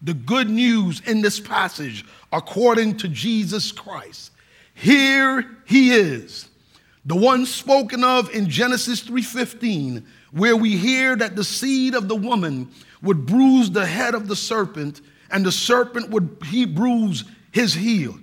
The 0.03 0.15
good 0.15 0.51
news 0.51 1.03
in 1.07 1.21
this 1.21 1.39
passage, 1.39 2.05
according 2.33 2.97
to 2.97 3.09
Jesus 3.09 3.71
Christ. 3.71 4.33
Here 4.75 5.57
he 5.67 5.93
is, 5.93 6.49
the 7.05 7.17
one 7.17 7.47
spoken 7.47 8.03
of 8.03 8.35
in 8.35 8.49
Genesis 8.49 9.03
3:15, 9.03 10.05
where 10.33 10.57
we 10.57 10.77
hear 10.77 11.17
that 11.17 11.37
the 11.37 11.45
seed 11.45 11.95
of 11.95 12.09
the 12.09 12.17
woman 12.17 12.71
would 13.03 13.27
bruise 13.27 13.71
the 13.71 13.87
head 13.87 14.15
of 14.15 14.29
the 14.29 14.37
serpent, 14.37 15.01
and 15.31 15.45
the 15.45 15.53
serpent 15.53 16.11
would 16.11 16.37
he 16.47 16.67
bruise 16.67 17.25
his 17.53 17.75
heel. 17.75 18.19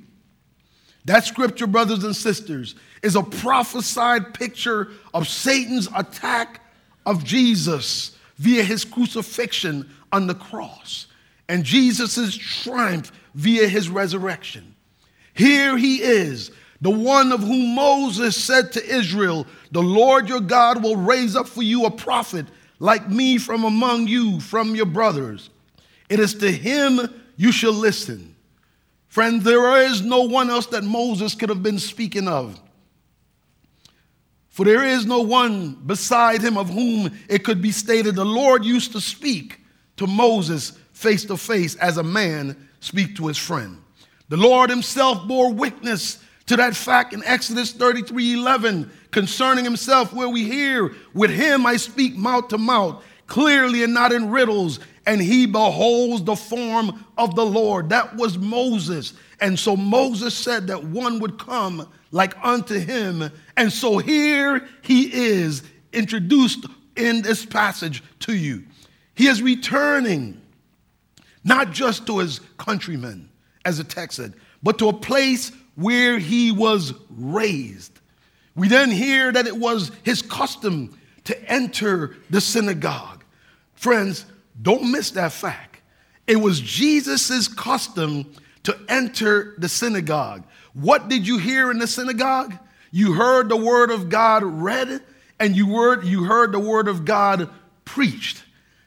That 1.06 1.26
scripture, 1.26 1.68
brothers 1.68 2.04
and 2.04 2.16
sisters, 2.16 2.76
is 3.02 3.16
a 3.16 3.24
prophesied 3.24 4.34
picture 4.34 4.90
of 5.14 5.28
Satan's 5.28 5.88
attack 5.96 6.62
of 7.06 7.24
Jesus 7.24 8.18
via 8.38 8.64
his 8.64 8.84
crucifixion 8.84 9.90
on 10.12 10.28
the 10.28 10.36
cross 10.36 11.08
and 11.50 11.64
Jesus' 11.64 12.36
triumph 12.36 13.12
via 13.34 13.68
his 13.68 13.90
resurrection. 13.90 14.76
Here 15.34 15.78
he 15.78 16.02
is, 16.02 16.52
the 16.82 16.92
one 16.92 17.32
of 17.32 17.42
whom 17.42 17.76
Moses 17.76 18.36
said 18.36 18.72
to 18.74 18.86
Israel, 18.86 19.48
The 19.72 19.82
Lord 19.82 20.30
your 20.30 20.42
God 20.42 20.84
will 20.84 20.96
raise 20.96 21.36
up 21.36 21.48
for 21.48 21.64
you 21.64 21.86
a 21.86 21.92
prophet 21.92 22.46
like 22.80 23.10
me 23.10 23.38
from 23.38 23.64
among 23.64 24.08
you, 24.08 24.40
from 24.40 24.76
your 24.76 24.86
brothers. 24.86 25.50
It 26.10 26.20
is 26.20 26.36
to 26.36 26.52
him 26.52 27.00
you 27.36 27.52
shall 27.52 27.74
listen. 27.74 28.36
Friends, 29.08 29.44
there 29.44 29.82
is 29.84 30.04
no 30.04 30.22
one 30.24 30.50
else 30.50 30.68
that 30.68 30.84
Moses 30.84 31.34
could 31.34 31.50
have 31.50 31.64
been 31.64 31.80
speaking 31.80 32.28
of. 32.28 32.60
For 34.50 34.66
there 34.66 34.84
is 34.84 35.06
no 35.06 35.22
one 35.22 35.74
beside 35.86 36.42
him 36.42 36.58
of 36.58 36.70
whom 36.70 37.12
it 37.30 37.44
could 37.44 37.62
be 37.62 37.72
stated, 37.72 38.16
the 38.16 38.26
Lord 38.26 38.66
used 38.66 38.92
to 38.94 39.02
speak 39.02 39.60
to 39.98 40.08
Moses 40.08 40.72
face 40.94 41.26
to 41.26 41.38
face 41.38 41.76
as 41.76 41.98
a 41.98 42.04
man 42.04 42.56
speak 42.80 43.16
to 43.16 43.28
his 43.28 43.38
friend. 43.38 43.78
The 44.30 44.38
Lord 44.38 44.70
himself 44.70 45.28
bore 45.28 45.54
witness 45.54 46.24
to 46.48 46.56
that 46.56 46.75
fact 46.75 47.13
in 47.13 47.24
Exodus 47.24 47.72
33 47.72 48.34
11 48.34 48.92
concerning 49.12 49.63
himself, 49.63 50.13
where 50.13 50.30
we 50.30 50.44
hear, 50.44 50.94
With 51.13 51.32
him 51.32 51.66
I 51.66 51.77
speak 51.77 52.16
mouth 52.16 52.48
to 52.50 52.58
mouth, 52.58 53.04
clearly 53.27 53.84
and 53.84 53.94
not 53.94 54.12
in 54.12 54.30
riddles, 54.30 54.80
and 55.06 55.22
he 55.22 55.46
beholds 55.46 56.24
the 56.24 56.36
form 56.36 57.06
of 57.18 57.36
the 57.36 57.46
Lord. 57.46 57.89
That 57.89 58.16
was 58.16 58.38
Moses. 58.38 59.13
And 59.39 59.58
so 59.58 59.77
Moses 59.77 60.34
said 60.34 60.68
that 60.68 60.84
one 60.84 61.20
would 61.20 61.38
come 61.38 61.88
like 62.12 62.36
unto 62.44 62.80
him. 62.80 63.30
And 63.56 63.72
so 63.72 64.00
here 64.00 64.68
he 64.82 65.13
is 65.13 65.63
introduced 65.94 66.66
in 66.96 67.22
this 67.22 67.46
passage 67.46 68.04
to 68.22 68.36
you. 68.36 68.63
He 69.16 69.27
is 69.27 69.42
returning 69.42 70.42
not 71.44 71.72
just 71.72 72.06
to 72.08 72.20
his 72.20 72.39
countrymen, 72.58 73.30
as 73.63 73.77
the 73.77 73.84
text 73.84 74.18
said, 74.18 74.34
but 74.62 74.77
to 74.80 74.89
a 74.89 74.94
place 74.94 75.51
where 75.78 76.18
he 76.18 76.52
was 76.52 76.94
raised. 77.12 78.00
We 78.56 78.68
then 78.68 78.90
hear 78.90 79.32
that 79.32 79.46
it 79.46 79.56
was 79.56 79.92
his 80.04 80.24
custom 80.24 81.00
to 81.26 81.50
enter 81.50 82.18
the 82.32 82.42
synagogue. 82.42 83.24
Friends, 83.76 84.26
don't 84.60 84.92
miss 84.92 85.12
that 85.12 85.32
fact. 85.32 85.82
It 86.26 86.38
was 86.38 86.60
Jesus' 86.60 87.48
custom 87.48 88.34
to 88.64 88.78
enter 88.90 89.54
the 89.60 89.70
synagogue. 89.70 90.44
What 90.74 91.10
did 91.10 91.28
you 91.28 91.38
hear 91.38 91.70
in 91.70 91.78
the 91.78 91.88
synagogue? 91.88 92.58
You 92.92 93.14
heard 93.14 93.48
the 93.48 93.56
word 93.56 93.92
of 93.92 94.10
God 94.10 94.44
read, 94.44 95.04
and 95.40 95.56
you 95.56 95.76
heard, 95.76 96.06
you 96.06 96.24
heard 96.24 96.52
the 96.52 96.60
word 96.60 96.88
of 96.88 97.06
God 97.06 97.50
preached. 97.86 98.44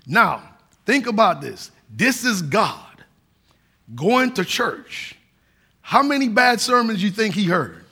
Now, 0.06 0.42
think 0.86 1.06
about 1.06 1.40
this. 1.40 1.70
This 1.88 2.24
is 2.24 2.42
God 2.42 3.04
going 3.94 4.32
to 4.34 4.44
church. 4.44 5.14
How 5.90 6.04
many 6.04 6.28
bad 6.28 6.60
sermons 6.60 7.02
you 7.02 7.10
think 7.10 7.34
he 7.34 7.46
heard? 7.46 7.84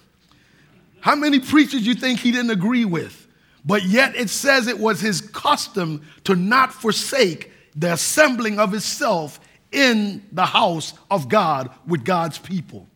How 1.00 1.16
many 1.16 1.40
preachers 1.40 1.84
you 1.84 1.94
think 1.94 2.20
he 2.20 2.30
didn't 2.30 2.52
agree 2.52 2.84
with? 2.84 3.26
But 3.64 3.86
yet 3.86 4.14
it 4.14 4.30
says 4.30 4.68
it 4.68 4.78
was 4.78 5.00
his 5.00 5.20
custom 5.20 6.06
to 6.22 6.36
not 6.36 6.72
forsake 6.72 7.50
the 7.74 7.94
assembling 7.94 8.60
of 8.60 8.70
himself 8.70 9.40
in 9.72 10.24
the 10.30 10.46
house 10.46 10.94
of 11.10 11.28
God 11.28 11.70
with 11.88 12.04
God's 12.04 12.38
people. 12.38 12.86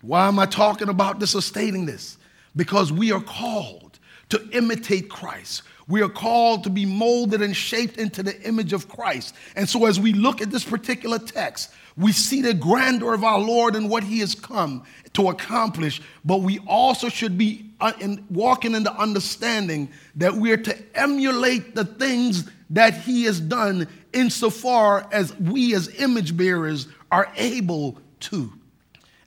Why 0.00 0.26
am 0.26 0.40
I 0.40 0.46
talking 0.46 0.88
about 0.88 1.20
this 1.20 1.36
or 1.36 1.40
stating 1.40 1.86
this? 1.86 2.18
Because 2.56 2.90
we 2.90 3.12
are 3.12 3.22
called 3.22 4.00
to 4.30 4.48
imitate 4.50 5.08
Christ. 5.08 5.62
We 5.88 6.02
are 6.02 6.08
called 6.08 6.64
to 6.64 6.70
be 6.70 6.84
molded 6.84 7.42
and 7.42 7.56
shaped 7.56 7.96
into 7.96 8.22
the 8.22 8.40
image 8.42 8.72
of 8.72 8.88
Christ. 8.88 9.34
And 9.54 9.68
so, 9.68 9.86
as 9.86 10.00
we 10.00 10.12
look 10.12 10.42
at 10.42 10.50
this 10.50 10.64
particular 10.64 11.18
text, 11.18 11.70
we 11.96 12.10
see 12.10 12.42
the 12.42 12.54
grandeur 12.54 13.14
of 13.14 13.22
our 13.22 13.38
Lord 13.38 13.76
and 13.76 13.88
what 13.88 14.02
He 14.02 14.18
has 14.18 14.34
come 14.34 14.82
to 15.12 15.28
accomplish, 15.28 16.02
but 16.24 16.42
we 16.42 16.58
also 16.66 17.08
should 17.08 17.38
be 17.38 17.70
uh, 17.80 17.92
walking 18.30 18.74
in 18.74 18.82
the 18.82 18.92
understanding 18.94 19.88
that 20.16 20.34
we 20.34 20.50
are 20.50 20.56
to 20.56 20.76
emulate 20.96 21.76
the 21.76 21.84
things 21.84 22.50
that 22.70 22.94
He 22.94 23.24
has 23.24 23.38
done 23.38 23.86
insofar 24.12 25.08
as 25.12 25.38
we, 25.38 25.72
as 25.74 26.00
image 26.00 26.36
bearers, 26.36 26.88
are 27.12 27.32
able 27.36 27.96
to. 28.20 28.52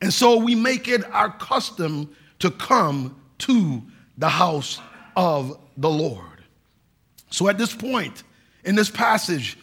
And 0.02 0.14
so, 0.14 0.36
we 0.36 0.56
make 0.56 0.90
it 0.90 1.10
our 1.14 1.32
custom 1.32 2.14
to 2.40 2.52
come 2.52 3.16
to 3.40 3.82
the 4.18 4.28
house 4.28 4.82
of 5.16 5.58
the 5.78 5.90
Lord. 5.90 6.39
So 7.30 7.48
at 7.48 7.58
this 7.58 7.74
point 7.74 8.24
in 8.64 8.76
this 8.76 8.90
passage, 8.90 9.58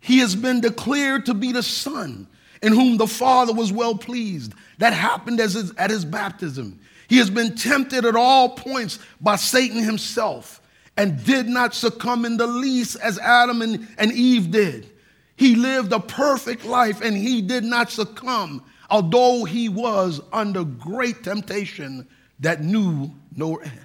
he 0.00 0.18
has 0.18 0.36
been 0.36 0.60
declared 0.60 1.26
to 1.26 1.34
be 1.34 1.52
the 1.52 1.62
Son 1.62 2.26
in 2.62 2.72
whom 2.72 2.96
the 2.96 3.06
Father 3.06 3.52
was 3.52 3.72
well 3.72 3.94
pleased. 3.96 4.54
That 4.78 4.92
happened 4.92 5.38
his, 5.38 5.72
at 5.76 5.90
his 5.90 6.04
baptism. 6.04 6.80
He 7.08 7.18
has 7.18 7.30
been 7.30 7.54
tempted 7.54 8.04
at 8.04 8.16
all 8.16 8.50
points 8.50 8.98
by 9.20 9.36
Satan 9.36 9.82
himself 9.82 10.60
and 10.96 11.22
did 11.24 11.46
not 11.46 11.74
succumb 11.74 12.24
in 12.24 12.36
the 12.36 12.46
least 12.46 12.96
as 12.96 13.18
Adam 13.18 13.62
and, 13.62 13.88
and 13.98 14.12
Eve 14.12 14.50
did. 14.50 14.90
He 15.36 15.56
lived 15.56 15.92
a 15.92 16.00
perfect 16.00 16.64
life 16.64 17.00
and 17.00 17.16
he 17.16 17.42
did 17.42 17.64
not 17.64 17.90
succumb, 17.90 18.62
although 18.90 19.44
he 19.44 19.68
was 19.68 20.20
under 20.32 20.64
great 20.64 21.24
temptation 21.24 22.06
that 22.40 22.62
knew 22.62 23.10
no 23.36 23.56
end. 23.56 23.84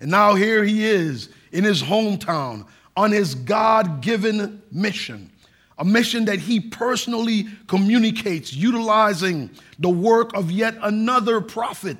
And 0.00 0.10
now 0.10 0.34
here 0.34 0.64
he 0.64 0.84
is 0.84 1.28
in 1.52 1.64
his 1.64 1.82
hometown 1.82 2.66
on 2.96 3.12
his 3.12 3.36
God 3.36 4.00
given 4.00 4.60
mission, 4.72 5.30
a 5.78 5.84
mission 5.84 6.24
that 6.24 6.40
he 6.40 6.58
personally 6.58 7.46
communicates, 7.68 8.52
utilizing 8.52 9.50
the 9.78 9.88
work 9.88 10.34
of 10.34 10.50
yet 10.50 10.76
another 10.82 11.40
prophet, 11.40 11.96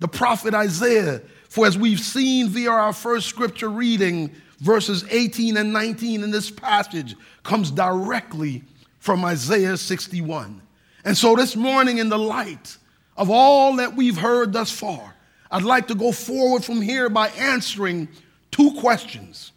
the 0.00 0.08
prophet 0.08 0.52
Isaiah. 0.52 1.22
For 1.48 1.66
as 1.66 1.78
we've 1.78 2.00
seen 2.00 2.50
via 2.50 2.70
our 2.70 2.92
first 2.92 3.28
scripture 3.28 3.70
reading, 3.70 4.30
verses 4.60 5.06
18 5.10 5.56
and 5.56 5.72
19 5.72 6.22
in 6.22 6.30
this 6.30 6.50
passage 6.50 7.16
comes 7.42 7.70
directly 7.70 8.62
from 8.98 9.24
Isaiah 9.24 9.78
61. 9.78 10.60
And 11.04 11.16
so 11.16 11.34
this 11.34 11.56
morning, 11.56 11.96
in 11.98 12.10
the 12.10 12.18
light 12.18 12.76
of 13.16 13.30
all 13.30 13.76
that 13.76 13.96
we've 13.96 14.18
heard 14.18 14.52
thus 14.52 14.70
far, 14.70 15.14
I'd 15.50 15.62
like 15.62 15.88
to 15.88 15.94
go 15.94 16.12
forward 16.12 16.64
from 16.64 16.80
here 16.80 17.08
by 17.08 17.28
answering 17.30 18.08
two 18.52 18.72
questions. 18.74 19.50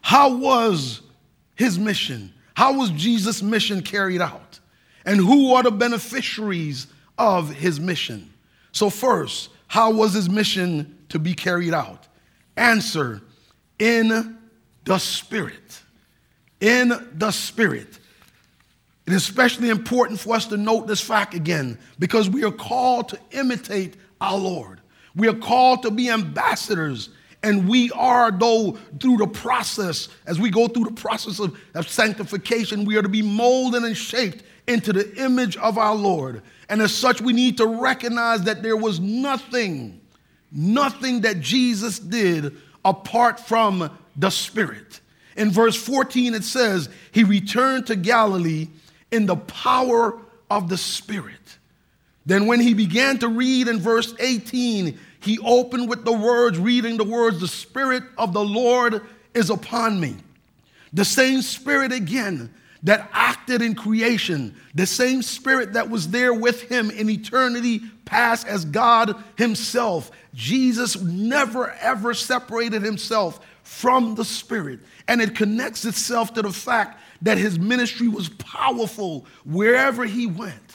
How 0.00 0.34
was 0.34 1.02
his 1.54 1.78
mission? 1.78 2.32
How 2.54 2.72
was 2.72 2.90
Jesus' 2.90 3.42
mission 3.42 3.82
carried 3.82 4.22
out? 4.22 4.58
And 5.04 5.18
who 5.20 5.52
are 5.54 5.62
the 5.62 5.70
beneficiaries 5.70 6.86
of 7.18 7.50
his 7.50 7.78
mission? 7.78 8.32
So, 8.72 8.88
first, 8.88 9.50
how 9.66 9.90
was 9.90 10.14
his 10.14 10.30
mission 10.30 10.96
to 11.10 11.18
be 11.18 11.34
carried 11.34 11.74
out? 11.74 12.06
Answer 12.56 13.22
in 13.78 14.38
the 14.84 14.98
Spirit. 14.98 15.82
In 16.60 16.92
the 17.14 17.30
Spirit. 17.30 17.98
It 19.06 19.12
is 19.12 19.22
especially 19.22 19.70
important 19.70 20.20
for 20.20 20.34
us 20.34 20.46
to 20.46 20.56
note 20.56 20.86
this 20.86 21.00
fact 21.00 21.34
again 21.34 21.78
because 21.98 22.28
we 22.28 22.44
are 22.44 22.52
called 22.52 23.08
to 23.10 23.18
imitate 23.30 23.96
our 24.20 24.36
Lord. 24.36 24.80
We 25.16 25.28
are 25.28 25.34
called 25.34 25.82
to 25.84 25.90
be 25.90 26.10
ambassadors 26.10 27.10
and 27.42 27.68
we 27.68 27.90
are, 27.92 28.32
though, 28.32 28.78
through 29.00 29.18
the 29.18 29.26
process, 29.26 30.08
as 30.26 30.40
we 30.40 30.50
go 30.50 30.66
through 30.66 30.84
the 30.84 31.00
process 31.00 31.38
of, 31.38 31.56
of 31.74 31.88
sanctification, 31.88 32.84
we 32.84 32.96
are 32.96 33.02
to 33.02 33.08
be 33.08 33.22
molded 33.22 33.84
and 33.84 33.96
shaped 33.96 34.42
into 34.66 34.92
the 34.92 35.14
image 35.22 35.56
of 35.56 35.78
our 35.78 35.94
Lord. 35.94 36.42
And 36.68 36.82
as 36.82 36.92
such, 36.92 37.20
we 37.20 37.32
need 37.32 37.56
to 37.58 37.66
recognize 37.66 38.42
that 38.42 38.62
there 38.62 38.76
was 38.76 38.98
nothing, 38.98 40.00
nothing 40.50 41.20
that 41.20 41.40
Jesus 41.40 41.98
did 41.98 42.56
apart 42.84 43.38
from 43.38 43.96
the 44.16 44.30
Spirit. 44.30 45.00
In 45.36 45.52
verse 45.52 45.76
14, 45.76 46.34
it 46.34 46.44
says, 46.44 46.88
He 47.12 47.22
returned 47.22 47.86
to 47.86 47.96
Galilee 47.96 48.68
in 49.12 49.26
the 49.26 49.36
power 49.36 50.18
of 50.50 50.68
the 50.68 50.76
Spirit. 50.76 51.34
Then, 52.26 52.46
when 52.46 52.60
he 52.60 52.74
began 52.74 53.18
to 53.20 53.28
read 53.28 53.68
in 53.68 53.78
verse 53.78 54.12
18, 54.18 54.98
he 55.20 55.38
opened 55.40 55.88
with 55.88 56.04
the 56.04 56.12
words, 56.12 56.58
reading 56.58 56.96
the 56.96 57.04
words, 57.04 57.40
The 57.40 57.48
Spirit 57.48 58.04
of 58.16 58.32
the 58.32 58.44
Lord 58.44 59.02
is 59.34 59.50
upon 59.50 60.00
me. 60.00 60.16
The 60.92 61.04
same 61.04 61.42
Spirit 61.42 61.92
again 61.92 62.52
that 62.84 63.10
acted 63.12 63.60
in 63.60 63.74
creation, 63.74 64.54
the 64.74 64.86
same 64.86 65.22
Spirit 65.22 65.72
that 65.72 65.90
was 65.90 66.08
there 66.08 66.32
with 66.32 66.62
him 66.62 66.90
in 66.90 67.10
eternity 67.10 67.82
past 68.04 68.46
as 68.46 68.64
God 68.64 69.22
Himself. 69.36 70.10
Jesus 70.34 71.00
never 71.00 71.70
ever 71.72 72.14
separated 72.14 72.82
Himself 72.82 73.44
from 73.62 74.14
the 74.14 74.24
Spirit. 74.24 74.80
And 75.06 75.20
it 75.20 75.34
connects 75.34 75.84
itself 75.84 76.32
to 76.34 76.42
the 76.42 76.52
fact 76.52 77.00
that 77.22 77.38
His 77.38 77.58
ministry 77.58 78.08
was 78.08 78.28
powerful 78.30 79.26
wherever 79.44 80.04
He 80.04 80.26
went. 80.26 80.67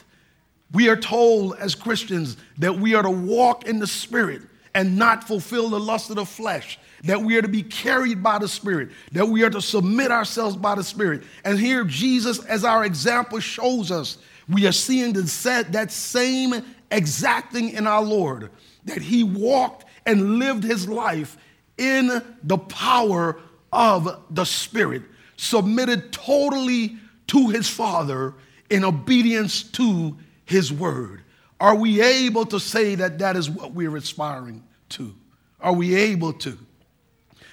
We 0.74 0.90
are 0.90 0.96
told 0.96 1.56
as 1.58 1.76
Christians 1.76 2.36
that 2.58 2.78
we 2.78 2.96
are 2.96 3.04
to 3.04 3.10
walk 3.10 3.66
in 3.68 3.80
the 3.80 3.88
Spirit 3.88 4.42
and 4.74 4.98
not 4.98 5.24
fulfill 5.26 5.70
the 5.70 5.80
lust 5.80 6.10
of 6.10 6.16
the 6.16 6.26
flesh, 6.26 6.80
that 7.04 7.22
we 7.22 7.38
are 7.38 7.44
to 7.44 7.48
be 7.48 7.62
carried 7.62 8.24
by 8.24 8.40
the 8.40 8.48
Spirit, 8.48 8.90
that 9.12 9.28
we 9.28 9.44
are 9.44 9.52
to 9.52 9.62
submit 9.62 10.10
ourselves 10.10 10.58
by 10.58 10.74
the 10.74 10.84
Spirit. 10.84 11.24
And 11.46 11.60
here, 11.60 11.84
Jesus, 11.84 12.44
as 12.46 12.64
our 12.64 12.84
example, 12.86 13.40
shows 13.40 13.92
us 13.92 14.18
we 14.50 14.66
are 14.66 14.72
seeing 14.72 15.14
that 15.14 15.88
same 15.92 16.56
exact 16.90 17.54
thing 17.54 17.70
in 17.70 17.86
our 17.86 18.02
Lord, 18.02 18.50
that 18.86 19.02
He 19.02 19.24
walked 19.24 19.86
and 20.08 20.40
lived 20.40 20.64
His 20.64 20.88
life 20.88 21.38
in 21.78 22.22
the 22.42 22.58
power 22.58 23.40
of 23.72 24.24
the 24.32 24.46
Spirit, 24.46 25.04
submitted 25.38 26.12
totally 26.12 26.98
to 27.28 27.50
His 27.50 27.70
Father 27.70 28.34
in 28.72 28.84
obedience 28.84 29.62
to 29.64 30.18
his 30.46 30.72
word. 30.72 31.24
Are 31.60 31.76
we 31.76 32.02
able 32.02 32.46
to 32.48 32.60
say 32.60 32.96
that 32.96 33.20
that 33.20 33.36
is 33.36 33.50
what 33.50 33.74
we're 33.74 33.96
aspiring 33.96 34.64
to? 34.90 35.16
Are 35.60 35.74
we 35.74 35.96
able 35.96 36.34
to? 36.34 36.58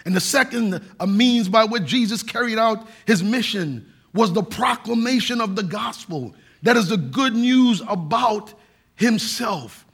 And 0.04 0.16
the 0.16 0.20
second 0.20 0.80
a 0.99 1.06
means 1.06 1.49
by 1.49 1.64
which 1.64 1.85
Jesus 1.85 2.23
carried 2.23 2.59
out 2.59 2.88
his 3.06 3.23
mission 3.23 3.92
was 4.12 4.32
the 4.32 4.42
proclamation 4.42 5.40
of 5.40 5.56
the 5.56 5.62
gospel. 5.62 6.35
That 6.62 6.76
is 6.76 6.88
the 6.88 6.97
good 6.97 7.35
news 7.35 7.82
about 7.87 8.52
himself. 8.97 9.87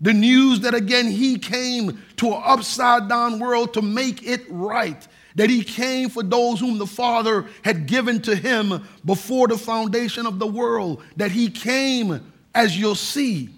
The 0.00 0.12
news 0.12 0.60
that 0.60 0.74
again 0.74 1.06
he 1.06 1.38
came 1.38 2.02
to 2.16 2.28
an 2.28 2.42
upside 2.44 3.08
down 3.08 3.38
world 3.38 3.74
to 3.74 3.82
make 3.82 4.22
it 4.22 4.42
right. 4.48 5.06
That 5.36 5.50
he 5.50 5.64
came 5.64 6.10
for 6.10 6.22
those 6.22 6.60
whom 6.60 6.78
the 6.78 6.86
Father 6.86 7.46
had 7.62 7.86
given 7.86 8.22
to 8.22 8.36
him 8.36 8.86
before 9.04 9.48
the 9.48 9.58
foundation 9.58 10.26
of 10.26 10.38
the 10.38 10.46
world. 10.46 11.02
That 11.16 11.32
he 11.32 11.50
came 11.50 12.32
as 12.54 12.78
you'll 12.78 12.94
see, 12.94 13.50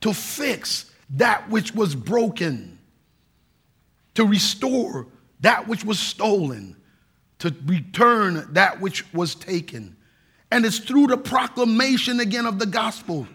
to 0.00 0.14
fix 0.14 0.90
that 1.10 1.48
which 1.50 1.74
was 1.74 1.94
broken, 1.94 2.78
to 4.14 4.24
restore 4.24 5.06
that 5.40 5.66
which 5.68 5.84
was 5.84 5.98
stolen, 5.98 6.76
to 7.38 7.54
return 7.66 8.46
that 8.52 8.80
which 8.80 9.12
was 9.12 9.34
taken. 9.34 9.96
And 10.50 10.64
it's 10.64 10.78
through 10.78 11.08
the 11.08 11.16
proclamation 11.16 12.20
again 12.20 12.46
of 12.46 12.58
the 12.58 12.66
gospel. 12.66 13.26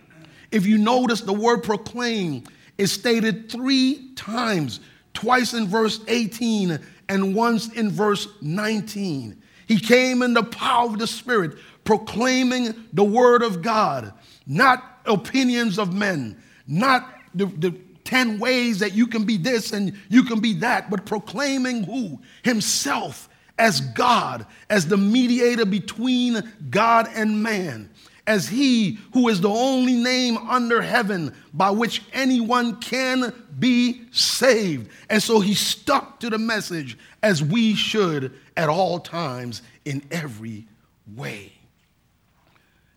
If 0.51 0.65
you 0.65 0.77
notice, 0.77 1.21
the 1.21 1.33
word 1.33 1.63
proclaim 1.63 2.43
is 2.77 2.91
stated 2.91 3.51
three 3.51 4.11
times, 4.15 4.79
twice 5.13 5.53
in 5.53 5.67
verse 5.67 5.99
18 6.07 6.79
and 7.09 7.35
once 7.35 7.71
in 7.73 7.91
verse 7.91 8.27
19. 8.41 9.41
He 9.67 9.79
came 9.79 10.21
in 10.21 10.33
the 10.33 10.43
power 10.43 10.87
of 10.87 10.99
the 10.99 11.07
Spirit, 11.07 11.57
proclaiming 11.83 12.73
the 12.93 13.03
word 13.03 13.43
of 13.43 13.61
God, 13.61 14.13
not 14.45 14.99
opinions 15.05 15.77
of 15.79 15.93
men, 15.93 16.41
not 16.67 17.09
the, 17.33 17.45
the 17.45 17.71
10 18.03 18.39
ways 18.39 18.79
that 18.79 18.93
you 18.93 19.07
can 19.07 19.23
be 19.23 19.37
this 19.37 19.71
and 19.71 19.93
you 20.09 20.23
can 20.23 20.39
be 20.39 20.53
that, 20.55 20.89
but 20.89 21.05
proclaiming 21.05 21.83
who? 21.83 22.19
Himself 22.43 23.29
as 23.57 23.81
God, 23.81 24.45
as 24.69 24.87
the 24.87 24.97
mediator 24.97 25.65
between 25.65 26.41
God 26.69 27.07
and 27.13 27.43
man, 27.43 27.89
as 28.25 28.47
He 28.47 28.99
who 29.13 29.27
is 29.29 29.41
the 29.41 29.49
only 29.49 29.93
name 29.93 30.37
under 30.37 30.81
heaven 30.81 31.33
by 31.53 31.69
which 31.69 32.01
anyone 32.13 32.77
can 32.77 33.33
be 33.59 34.01
saved. 34.11 34.89
And 35.09 35.21
so 35.21 35.39
He 35.39 35.53
stuck 35.53 36.19
to 36.21 36.29
the 36.29 36.37
message 36.37 36.97
as 37.21 37.43
we 37.43 37.75
should 37.75 38.33
at 38.57 38.69
all 38.69 38.99
times 38.99 39.61
in 39.85 40.03
every 40.11 40.67
way. 41.15 41.53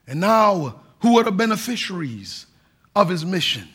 And 0.06 0.20
now, 0.20 0.80
who 1.06 1.18
are 1.20 1.22
the 1.24 1.30
beneficiaries 1.30 2.46
of 2.96 3.08
his 3.08 3.24
mission? 3.24 3.68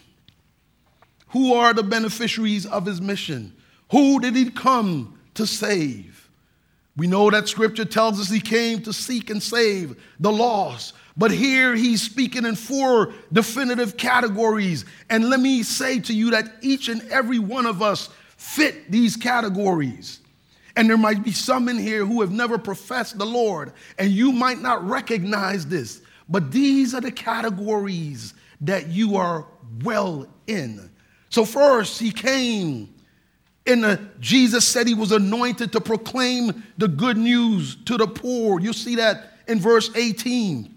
Who 1.30 1.54
are 1.54 1.74
the 1.74 1.82
beneficiaries 1.82 2.65
of 2.65 2.86
his 2.86 3.00
mission? 3.00 3.56
Who 3.91 4.20
did 4.20 4.36
he 4.36 4.50
come 4.50 5.17
to 5.36 5.48
save? 5.48 6.30
We 6.98 7.08
know 7.08 7.30
that 7.30 7.48
scripture 7.48 7.86
tells 7.86 8.20
us 8.20 8.30
he 8.30 8.41
came 8.41 8.82
to 8.82 8.91
seek 8.91 9.30
and 9.30 9.41
save 9.41 9.96
the 10.20 10.32
lost. 10.32 10.94
But 11.15 11.32
here 11.32 11.74
he's 11.74 12.02
speaking 12.02 12.46
in 12.46 12.56
four 12.56 13.13
definitive 13.32 13.96
categories. 13.96 14.84
And 15.10 15.30
let 15.30 15.39
me 15.39 15.63
say 15.63 16.02
to 16.02 16.13
you 16.13 16.32
that 16.32 16.52
each 16.60 16.89
and 16.89 17.02
every 17.10 17.39
one 17.39 17.65
of 17.65 17.82
us 17.82 18.10
fit 18.36 18.91
these 18.91 19.15
categories. 19.15 20.20
And 20.76 20.89
there 20.89 20.98
might 20.98 21.24
be 21.24 21.32
some 21.32 21.70
in 21.70 21.78
here 21.78 22.06
who 22.06 22.20
have 22.20 22.32
never 22.32 22.58
professed 22.58 23.17
the 23.17 23.26
Lord, 23.26 23.72
and 23.98 24.12
you 24.12 24.34
might 24.34 24.60
not 24.60 24.86
recognize 24.86 25.65
this. 25.65 26.02
But 26.32 26.52
these 26.52 26.96
are 26.96 27.02
the 27.02 27.12
categories 27.12 28.34
that 28.62 28.88
you 28.88 29.17
are 29.17 29.46
well 29.84 30.28
in. 30.48 30.89
So, 31.30 31.46
first, 31.46 32.00
he 32.00 32.12
came 32.12 32.94
the, 33.65 34.00
Jesus 34.20 34.67
said 34.67 34.88
he 34.88 34.94
was 34.94 35.12
anointed 35.12 35.72
to 35.74 35.82
proclaim 35.82 36.63
the 36.78 36.88
good 36.88 37.17
news 37.17 37.76
to 37.86 37.98
the 37.98 38.08
poor. 38.08 38.60
You 38.60 38.74
see 38.74 38.96
that 38.96 39.34
in 39.48 39.60
verse 39.60 39.91
18. 39.96 40.76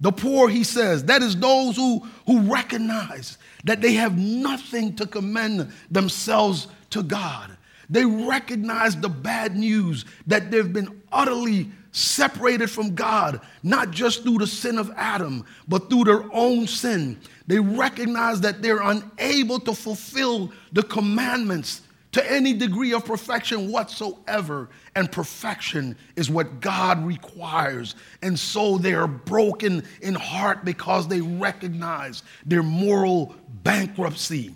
The 0.00 0.12
poor, 0.12 0.48
he 0.48 0.62
says, 0.62 1.04
that 1.04 1.22
is 1.22 1.36
those 1.36 1.76
who, 1.76 2.06
who 2.26 2.42
recognize 2.42 3.36
that 3.64 3.80
they 3.80 3.94
have 3.94 4.16
nothing 4.16 4.94
to 4.96 5.06
commend 5.06 5.72
themselves 5.90 6.68
to 6.90 7.02
God. 7.02 7.56
They 7.90 8.04
recognize 8.04 8.96
the 8.96 9.08
bad 9.08 9.56
news 9.56 10.04
that 10.26 10.50
they've 10.50 10.72
been 10.72 11.02
utterly 11.10 11.70
separated 11.92 12.70
from 12.70 12.94
God, 12.94 13.40
not 13.62 13.90
just 13.90 14.22
through 14.22 14.38
the 14.38 14.46
sin 14.46 14.78
of 14.78 14.90
Adam, 14.96 15.44
but 15.66 15.88
through 15.88 16.04
their 16.04 16.24
own 16.32 16.66
sin. 16.66 17.18
They 17.46 17.58
recognize 17.58 18.40
that 18.42 18.62
they're 18.62 18.82
unable 18.82 19.60
to 19.60 19.74
fulfill 19.74 20.52
the 20.72 20.82
commandments 20.82 21.82
to 22.12 22.32
any 22.32 22.54
degree 22.54 22.92
of 22.92 23.04
perfection 23.04 23.70
whatsoever. 23.70 24.68
And 24.94 25.10
perfection 25.10 25.96
is 26.16 26.30
what 26.30 26.60
God 26.60 27.04
requires. 27.04 27.94
And 28.22 28.38
so 28.38 28.78
they 28.78 28.94
are 28.94 29.08
broken 29.08 29.84
in 30.00 30.14
heart 30.14 30.64
because 30.64 31.08
they 31.08 31.20
recognize 31.20 32.22
their 32.44 32.62
moral 32.62 33.34
bankruptcy. 33.62 34.54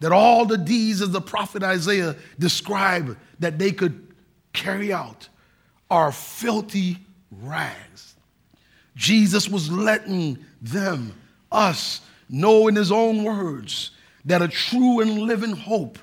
That 0.00 0.12
all 0.12 0.44
the 0.46 0.58
deeds 0.58 1.00
of 1.00 1.12
the 1.12 1.20
prophet 1.20 1.62
Isaiah 1.62 2.14
describe 2.38 3.16
that 3.40 3.58
they 3.58 3.72
could 3.72 4.06
carry 4.52 4.92
out 4.92 5.28
are 5.90 6.12
filthy 6.12 6.98
rags. 7.30 8.14
Jesus 8.96 9.48
was 9.48 9.70
letting 9.70 10.44
them, 10.60 11.14
us, 11.50 12.00
know 12.28 12.68
in 12.68 12.76
his 12.76 12.92
own 12.92 13.24
words 13.24 13.92
that 14.24 14.42
a 14.42 14.48
true 14.48 15.00
and 15.00 15.18
living 15.18 15.56
hope 15.56 15.98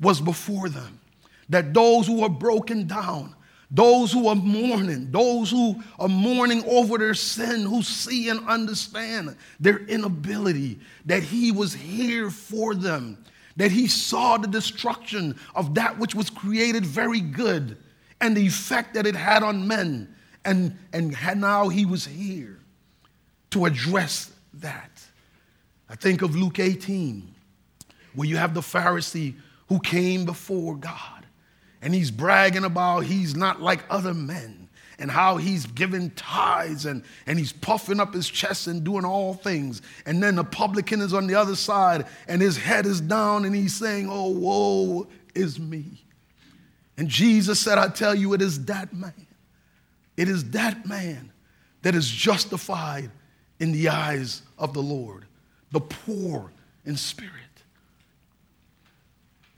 was 0.00 0.20
before 0.20 0.68
them. 0.68 1.00
That 1.48 1.72
those 1.72 2.06
who 2.06 2.22
are 2.22 2.28
broken 2.28 2.86
down, 2.86 3.34
those 3.70 4.12
who 4.12 4.26
are 4.26 4.34
mourning, 4.34 5.10
those 5.10 5.50
who 5.50 5.82
are 5.98 6.08
mourning 6.08 6.64
over 6.66 6.98
their 6.98 7.14
sin, 7.14 7.62
who 7.62 7.82
see 7.82 8.28
and 8.28 8.46
understand 8.48 9.36
their 9.58 9.78
inability, 9.78 10.80
that 11.06 11.22
he 11.22 11.52
was 11.52 11.72
here 11.72 12.30
for 12.30 12.74
them, 12.74 13.16
that 13.56 13.70
he 13.70 13.86
saw 13.86 14.36
the 14.36 14.48
destruction 14.48 15.36
of 15.54 15.74
that 15.74 15.98
which 15.98 16.14
was 16.14 16.30
created 16.30 16.84
very 16.84 17.20
good 17.20 17.76
and 18.20 18.36
the 18.36 18.46
effect 18.46 18.94
that 18.94 19.06
it 19.06 19.14
had 19.14 19.42
on 19.42 19.66
men. 19.66 20.14
And, 20.44 20.76
and 20.92 21.14
now 21.36 21.68
he 21.68 21.84
was 21.84 22.06
here 22.06 22.58
to 23.50 23.66
address 23.66 24.32
that. 24.54 24.90
I 25.88 25.96
think 25.96 26.22
of 26.22 26.36
Luke 26.36 26.58
18, 26.58 27.34
where 28.14 28.28
you 28.28 28.36
have 28.36 28.54
the 28.54 28.60
Pharisee 28.60 29.34
who 29.68 29.80
came 29.80 30.24
before 30.24 30.76
God 30.76 31.26
and 31.82 31.94
he's 31.94 32.10
bragging 32.10 32.64
about 32.64 33.00
he's 33.00 33.34
not 33.34 33.60
like 33.60 33.80
other 33.90 34.14
men 34.14 34.68
and 34.98 35.10
how 35.10 35.38
he's 35.38 35.66
giving 35.66 36.10
tithes 36.10 36.84
and, 36.84 37.02
and 37.26 37.38
he's 37.38 37.52
puffing 37.52 38.00
up 38.00 38.12
his 38.12 38.28
chest 38.28 38.66
and 38.66 38.84
doing 38.84 39.04
all 39.04 39.32
things. 39.32 39.80
And 40.04 40.22
then 40.22 40.36
the 40.36 40.44
publican 40.44 41.00
is 41.00 41.14
on 41.14 41.26
the 41.26 41.34
other 41.34 41.56
side 41.56 42.06
and 42.28 42.42
his 42.42 42.58
head 42.58 42.84
is 42.84 43.00
down 43.00 43.46
and 43.46 43.54
he's 43.54 43.74
saying, 43.74 44.08
Oh, 44.10 44.28
woe 44.28 45.08
is 45.34 45.58
me. 45.58 46.04
And 47.00 47.08
Jesus 47.08 47.58
said, 47.58 47.78
I 47.78 47.88
tell 47.88 48.14
you, 48.14 48.34
it 48.34 48.42
is 48.42 48.66
that 48.66 48.92
man. 48.92 49.26
It 50.18 50.28
is 50.28 50.50
that 50.50 50.86
man 50.86 51.32
that 51.80 51.94
is 51.94 52.06
justified 52.06 53.10
in 53.58 53.72
the 53.72 53.88
eyes 53.88 54.42
of 54.58 54.74
the 54.74 54.82
Lord, 54.82 55.24
the 55.72 55.80
poor 55.80 56.52
in 56.84 56.98
spirit. 56.98 57.32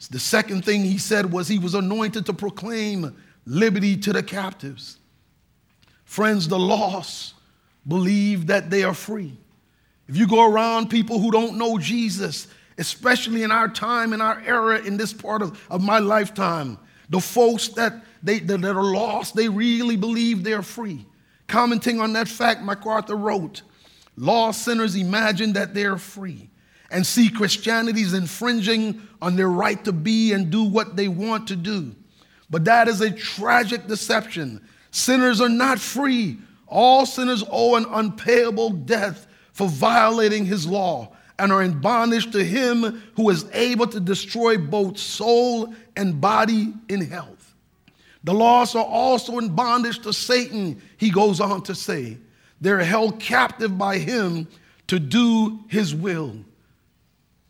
The 0.09 0.21
second 0.21 0.65
thing 0.65 0.85
he 0.85 0.99
said 0.99 1.33
was 1.33 1.49
he 1.49 1.59
was 1.59 1.75
anointed 1.75 2.27
to 2.27 2.33
proclaim 2.33 3.17
liberty 3.45 3.97
to 3.97 4.13
the 4.13 4.23
captives. 4.23 4.99
Friends, 6.05 6.47
the 6.47 6.61
lost 6.61 7.35
believe 7.89 8.47
that 8.47 8.71
they 8.71 8.85
are 8.85 8.95
free. 8.95 9.37
If 10.07 10.17
you 10.17 10.29
go 10.29 10.49
around 10.49 10.91
people 10.91 11.19
who 11.19 11.33
don't 11.33 11.59
know 11.59 11.77
Jesus, 11.77 12.47
especially 12.79 13.43
in 13.43 13.51
our 13.51 13.69
time, 13.69 14.13
in 14.13 14.21
our 14.21 14.41
era, 14.47 14.79
in 14.79 14.97
this 14.97 15.13
part 15.13 15.43
of, 15.43 15.61
of 15.69 15.83
my 15.83 15.99
lifetime, 15.99 16.79
the 17.12 17.20
folks 17.20 17.68
that, 17.68 18.03
they, 18.22 18.38
that 18.38 18.64
are 18.64 18.83
lost, 18.83 19.37
they 19.37 19.48
really 19.48 19.96
believe 19.96 20.42
they're 20.42 20.62
free. 20.62 21.05
Commenting 21.46 22.01
on 22.01 22.14
that 22.14 22.27
fact, 22.27 22.62
MacArthur 22.62 23.16
wrote, 23.16 23.62
Lost 24.16 24.64
sinners 24.64 24.96
imagine 24.96 25.53
that 25.53 25.75
they're 25.75 25.98
free 25.98 26.48
and 26.90 27.07
see 27.07 27.29
Christianity 27.29 28.03
as 28.03 28.14
infringing 28.14 29.07
on 29.20 29.37
their 29.37 29.51
right 29.51 29.83
to 29.85 29.92
be 29.92 30.33
and 30.33 30.51
do 30.51 30.64
what 30.64 30.96
they 30.96 31.09
want 31.09 31.48
to 31.48 31.57
do. 31.57 31.94
But 32.48 32.64
that 32.64 32.88
is 32.88 33.03
a 33.03 33.11
tragic 33.11 33.87
deception. 33.87 34.66
Sinners 34.90 35.40
are 35.42 35.48
not 35.51 35.79
free. 35.79 36.38
All 36.66 37.05
sinners 37.05 37.44
owe 37.51 37.77
an 37.77 37.85
unpayable 37.90 38.70
debt 38.70 39.16
for 39.53 39.68
violating 39.68 40.46
his 40.46 40.66
law 40.66 41.14
and 41.43 41.51
are 41.51 41.61
in 41.61 41.81
bondage 41.81 42.31
to 42.31 42.45
him 42.45 43.03
who 43.17 43.29
is 43.29 43.45
able 43.53 43.89
to 43.89 43.99
destroy 43.99 44.57
both 44.57 44.97
soul 44.97 45.75
and 45.97 46.21
body 46.21 46.73
in 46.89 47.01
health. 47.01 47.55
The 48.23 48.33
lost 48.33 48.77
are 48.77 48.85
also 48.85 49.39
in 49.39 49.49
bondage 49.49 49.99
to 50.03 50.13
Satan, 50.13 50.81
he 50.99 51.11
goes 51.11 51.41
on 51.41 51.65
to 51.65 51.75
say. 51.75 52.19
They're 52.61 52.79
held 52.79 53.19
captive 53.19 53.77
by 53.77 53.99
him 53.99 54.47
to 54.87 55.01
do 55.01 55.59
his 55.67 55.93
will. 55.93 56.37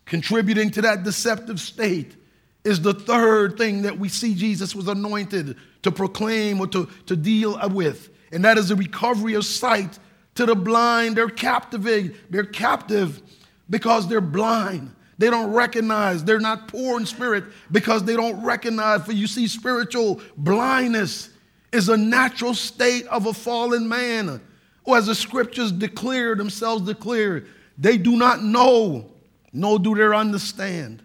Contributing 0.07 0.71
to 0.71 0.81
that 0.83 1.03
deceptive 1.03 1.61
state 1.61 2.17
is 2.65 2.81
the 2.81 2.95
third 2.95 3.59
thing 3.59 3.83
that 3.83 3.99
we 3.99 4.09
see 4.09 4.35
Jesus 4.35 4.75
was 4.75 4.89
anointed 4.89 5.55
to 5.83 5.93
proclaim 5.93 6.61
or 6.61 6.67
to, 6.69 6.89
to 7.07 7.15
deal 7.15 7.61
with, 7.69 8.09
and 8.33 8.43
that 8.47 8.57
is 8.57 8.71
the 8.71 8.77
recovery 8.77 9.35
of 9.35 9.45
sight 9.45 9.99
to 10.37 10.47
the 10.47 10.55
blind. 10.55 11.17
They're 11.17 11.29
captivated, 11.29 12.17
they're 12.31 12.45
captive 12.45 13.21
because 13.69 14.09
they're 14.09 14.21
blind. 14.21 14.95
They 15.19 15.31
don't 15.31 15.53
recognize, 15.53 16.25
they're 16.25 16.41
not 16.41 16.69
poor 16.69 16.99
in 16.99 17.07
spirit 17.07 17.45
because 17.71 18.05
they 18.05 18.17
don't 18.17 18.43
recognize. 18.43 19.05
For 19.05 19.13
you 19.13 19.27
see, 19.27 19.47
spiritual 19.47 20.21
blindness 20.37 21.31
is 21.71 21.89
a 21.89 21.97
natural 21.97 22.55
state 22.55 23.07
of 23.07 23.27
a 23.27 23.33
fallen 23.33 23.89
man. 23.89 24.41
Or 24.85 24.97
as 24.97 25.07
the 25.07 25.15
scriptures 25.15 25.71
declare 25.71 26.35
themselves 26.35 26.85
declare, 26.85 27.45
they 27.79 27.99
do 27.99 28.17
not 28.17 28.43
know, 28.43 29.13
nor 29.53 29.79
do 29.79 29.95
they 29.95 30.03
understand. 30.03 31.03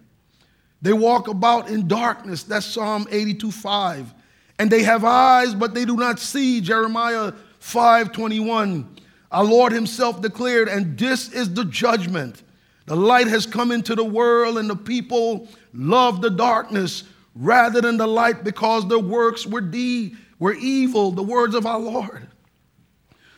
They 0.82 0.92
walk 0.92 1.28
about 1.28 1.68
in 1.68 1.88
darkness. 1.88 2.42
That's 2.42 2.66
Psalm 2.66 3.06
82 3.10 3.50
5. 3.50 4.14
And 4.58 4.70
they 4.70 4.82
have 4.82 5.04
eyes, 5.04 5.54
but 5.54 5.74
they 5.74 5.84
do 5.84 5.96
not 5.96 6.18
see. 6.18 6.60
Jeremiah 6.60 7.32
5 7.60 8.12
21. 8.12 8.96
Our 9.30 9.44
Lord 9.44 9.72
Himself 9.72 10.22
declared, 10.22 10.68
and 10.68 10.98
this 10.98 11.32
is 11.32 11.52
the 11.52 11.64
judgment. 11.64 12.42
The 12.88 12.96
light 12.96 13.26
has 13.26 13.44
come 13.44 13.70
into 13.70 13.94
the 13.94 14.04
world, 14.04 14.56
and 14.56 14.68
the 14.68 14.76
people 14.76 15.46
love 15.74 16.22
the 16.22 16.30
darkness 16.30 17.04
rather 17.34 17.82
than 17.82 17.98
the 17.98 18.06
light 18.06 18.44
because 18.44 18.88
their 18.88 18.98
works 18.98 19.46
were, 19.46 19.60
de- 19.60 20.14
were 20.38 20.54
evil, 20.54 21.10
the 21.10 21.22
words 21.22 21.54
of 21.54 21.66
our 21.66 21.78
Lord. 21.78 22.28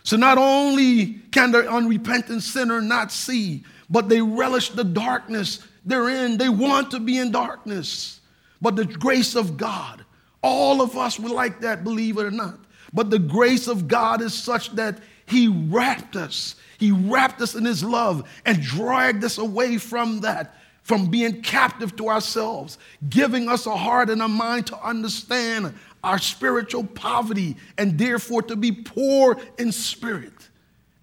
So 0.05 0.17
not 0.17 0.39
only 0.39 1.15
can 1.33 1.51
the 1.51 1.69
unrepentant 1.69 2.45
sinner 2.45 2.81
not 2.81 3.11
see, 3.11 3.65
but 3.91 4.09
they 4.09 4.23
relish 4.23 4.71
the 4.71 4.85
darkness 4.85 5.67
they're 5.85 6.09
in. 6.09 6.39
They 6.39 6.49
want 6.49 6.93
to 6.93 7.01
be 7.01 7.19
in 7.19 7.33
darkness. 7.33 8.21
But 8.63 8.77
the 8.77 8.85
grace 8.85 9.35
of 9.35 9.57
God, 9.57 10.05
all 10.43 10.81
of 10.81 10.97
us 10.97 11.19
would 11.19 11.33
like 11.33 11.61
that, 11.63 11.83
believe 11.83 12.19
it 12.19 12.25
or 12.25 12.31
not. 12.31 12.59
But 12.93 13.11
the 13.11 13.19
grace 13.19 13.67
of 13.67 13.89
God 13.89 14.23
is 14.23 14.33
such 14.33 14.71
that 14.77 14.99
He 15.27 15.49
wrapped 15.49 16.15
us. 16.15 16.55
He 16.81 16.90
wrapped 16.90 17.40
us 17.40 17.55
in 17.55 17.64
His 17.64 17.85
love 17.85 18.29
and 18.45 18.61
dragged 18.61 19.23
us 19.23 19.38
away 19.38 19.79
from 19.79 20.21
that, 20.23 20.57
from 20.83 21.07
being 21.11 21.43
captive 21.43 21.95
to 21.97 22.09
ourselves, 22.09 22.79
giving 23.09 23.49
us 23.49 23.66
a 23.66 23.77
heart 23.77 24.11
and 24.11 24.21
a 24.21 24.29
mind 24.29 24.66
to 24.69 24.83
understand 24.83 25.75
our 26.03 26.19
spiritual 26.19 26.83
poverty 26.83 27.57
and 27.79 27.99
therefore 27.99 28.43
to 28.43 28.57
be 28.57 28.73
poor 28.73 29.38
in 29.59 29.71
spirit, 29.71 30.49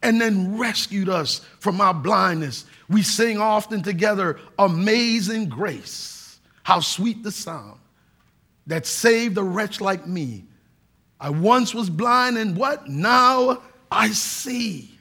and 0.01 0.19
then 0.19 0.57
rescued 0.57 1.07
us 1.07 1.41
from 1.59 1.79
our 1.79 1.93
blindness 1.93 2.65
we 2.89 3.01
sing 3.01 3.37
often 3.37 3.81
together, 3.83 4.39
Amazing 4.57 5.49
Grace. 5.49 6.39
How 6.63 6.79
sweet 6.79 7.23
the 7.23 7.31
sound 7.31 7.79
that 8.67 8.85
saved 8.85 9.37
a 9.37 9.43
wretch 9.43 9.79
like 9.79 10.07
me. 10.07 10.45
I 11.19 11.29
once 11.29 11.73
was 11.73 11.89
blind 11.89 12.37
and 12.37 12.55
what? 12.55 12.87
Now 12.87 13.61
I 13.91 14.09
see. 14.09 14.96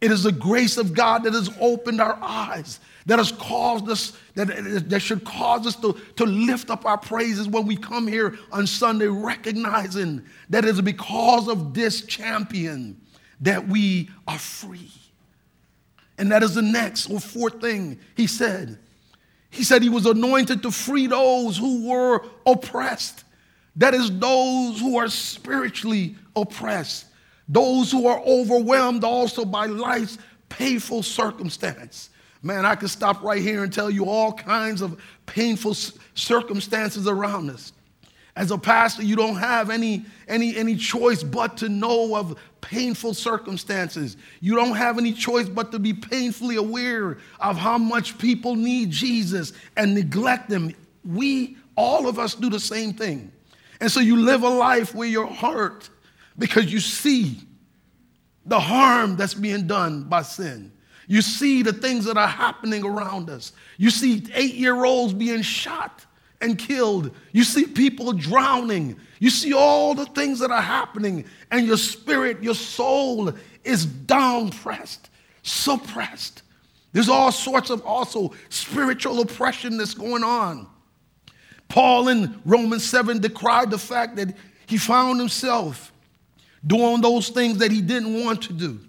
It 0.00 0.12
is 0.12 0.22
the 0.22 0.32
grace 0.32 0.76
of 0.76 0.94
God 0.94 1.24
that 1.24 1.32
has 1.32 1.50
opened 1.60 2.00
our 2.00 2.18
eyes, 2.22 2.78
that 3.06 3.18
has 3.18 3.32
caused 3.32 3.88
us, 3.88 4.12
that, 4.34 4.46
that 4.88 5.00
should 5.00 5.24
cause 5.24 5.66
us 5.66 5.74
to, 5.76 5.96
to 6.16 6.24
lift 6.24 6.70
up 6.70 6.86
our 6.86 6.98
praises 6.98 7.48
when 7.48 7.66
we 7.66 7.76
come 7.76 8.06
here 8.06 8.38
on 8.52 8.66
Sunday, 8.66 9.08
recognizing 9.08 10.24
that 10.50 10.64
it 10.64 10.70
is 10.70 10.80
because 10.80 11.48
of 11.48 11.74
this 11.74 12.02
champion 12.02 13.00
that 13.40 13.66
we 13.66 14.08
are 14.26 14.38
free. 14.38 14.90
And 16.16 16.30
that 16.32 16.42
is 16.42 16.54
the 16.54 16.62
next 16.62 17.10
or 17.10 17.20
fourth 17.20 17.60
thing 17.60 17.98
he 18.16 18.26
said. 18.26 18.78
He 19.50 19.64
said 19.64 19.82
he 19.82 19.88
was 19.88 20.06
anointed 20.06 20.62
to 20.62 20.70
free 20.70 21.06
those 21.06 21.56
who 21.56 21.88
were 21.88 22.24
oppressed. 22.46 23.24
That 23.76 23.94
is, 23.94 24.16
those 24.18 24.80
who 24.80 24.98
are 24.98 25.08
spiritually 25.08 26.16
oppressed, 26.34 27.06
those 27.48 27.90
who 27.90 28.06
are 28.06 28.20
overwhelmed 28.20 29.04
also 29.04 29.44
by 29.44 29.66
life's 29.66 30.18
painful 30.48 31.02
circumstance. 31.02 32.10
Man, 32.42 32.64
I 32.64 32.74
could 32.74 32.90
stop 32.90 33.22
right 33.22 33.42
here 33.42 33.64
and 33.64 33.72
tell 33.72 33.90
you 33.90 34.06
all 34.06 34.32
kinds 34.32 34.80
of 34.80 35.00
painful 35.26 35.74
circumstances 36.14 37.06
around 37.06 37.50
us. 37.50 37.72
As 38.36 38.52
a 38.52 38.58
pastor, 38.58 39.02
you 39.02 39.16
don't 39.16 39.34
have 39.36 39.68
any, 39.68 40.04
any, 40.28 40.56
any 40.56 40.76
choice 40.76 41.24
but 41.24 41.56
to 41.56 41.68
know 41.68 42.14
of 42.14 42.38
painful 42.60 43.14
circumstances. 43.14 44.16
You 44.40 44.54
don't 44.54 44.76
have 44.76 44.96
any 44.96 45.12
choice 45.12 45.48
but 45.48 45.72
to 45.72 45.80
be 45.80 45.92
painfully 45.92 46.54
aware 46.54 47.18
of 47.40 47.56
how 47.56 47.78
much 47.78 48.16
people 48.16 48.54
need 48.54 48.92
Jesus 48.92 49.52
and 49.76 49.92
neglect 49.92 50.48
them. 50.48 50.72
We, 51.04 51.56
all 51.76 52.06
of 52.06 52.20
us, 52.20 52.36
do 52.36 52.48
the 52.48 52.60
same 52.60 52.92
thing. 52.92 53.32
And 53.80 53.90
so 53.90 53.98
you 53.98 54.16
live 54.16 54.44
a 54.44 54.48
life 54.48 54.94
where 54.94 55.08
you're 55.08 55.26
hurt 55.26 55.90
because 56.38 56.72
you 56.72 56.80
see 56.80 57.38
the 58.46 58.58
harm 58.58 59.16
that's 59.16 59.34
being 59.34 59.66
done 59.66 60.04
by 60.04 60.22
sin. 60.22 60.72
You 61.06 61.22
see 61.22 61.62
the 61.62 61.72
things 61.72 62.04
that 62.04 62.16
are 62.16 62.28
happening 62.28 62.84
around 62.84 63.30
us. 63.30 63.52
You 63.76 63.90
see 63.90 64.26
eight 64.34 64.54
year 64.54 64.84
olds 64.84 65.12
being 65.12 65.42
shot 65.42 66.04
and 66.40 66.58
killed. 66.58 67.10
You 67.32 67.44
see 67.44 67.66
people 67.66 68.12
drowning. 68.12 68.98
You 69.18 69.30
see 69.30 69.52
all 69.52 69.94
the 69.94 70.06
things 70.06 70.38
that 70.38 70.50
are 70.50 70.62
happening, 70.62 71.24
and 71.50 71.66
your 71.66 71.76
spirit, 71.76 72.42
your 72.42 72.54
soul 72.54 73.32
is 73.64 73.86
downpressed, 73.86 75.08
suppressed. 75.42 76.42
There's 76.92 77.08
all 77.08 77.32
sorts 77.32 77.70
of 77.70 77.84
also 77.84 78.32
spiritual 78.48 79.20
oppression 79.20 79.76
that's 79.76 79.94
going 79.94 80.22
on. 80.22 80.68
Paul 81.68 82.08
in 82.08 82.40
Romans 82.44 82.84
7 82.84 83.18
decried 83.18 83.70
the 83.70 83.78
fact 83.78 84.16
that 84.16 84.34
he 84.66 84.78
found 84.78 85.18
himself 85.18 85.92
doing 86.66 87.00
those 87.00 87.28
things 87.28 87.58
that 87.58 87.70
he 87.70 87.80
didn't 87.80 88.24
want 88.24 88.42
to 88.42 88.52
do 88.52 88.80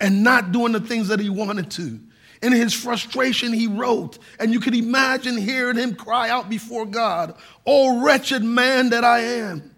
and 0.00 0.22
not 0.22 0.52
doing 0.52 0.72
the 0.72 0.80
things 0.80 1.08
that 1.08 1.20
he 1.20 1.30
wanted 1.30 1.70
to. 1.72 1.98
In 2.42 2.52
his 2.52 2.74
frustration, 2.74 3.52
he 3.52 3.66
wrote, 3.66 4.18
and 4.38 4.52
you 4.52 4.60
can 4.60 4.74
imagine 4.74 5.38
hearing 5.38 5.76
him 5.76 5.94
cry 5.94 6.28
out 6.28 6.50
before 6.50 6.84
God, 6.84 7.34
Oh, 7.64 8.04
wretched 8.04 8.44
man 8.44 8.90
that 8.90 9.04
I 9.04 9.20
am, 9.20 9.74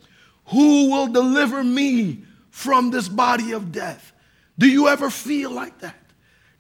who 0.47 0.91
will 0.91 1.07
deliver 1.07 1.63
me 1.63 2.25
from 2.51 2.91
this 2.91 3.09
body 3.09 3.53
of 3.53 3.71
death? 3.71 4.13
Do 4.59 4.69
you 4.69 4.89
ever 4.89 5.09
feel 5.09 5.51
like 5.51 5.79
that? 5.81 5.95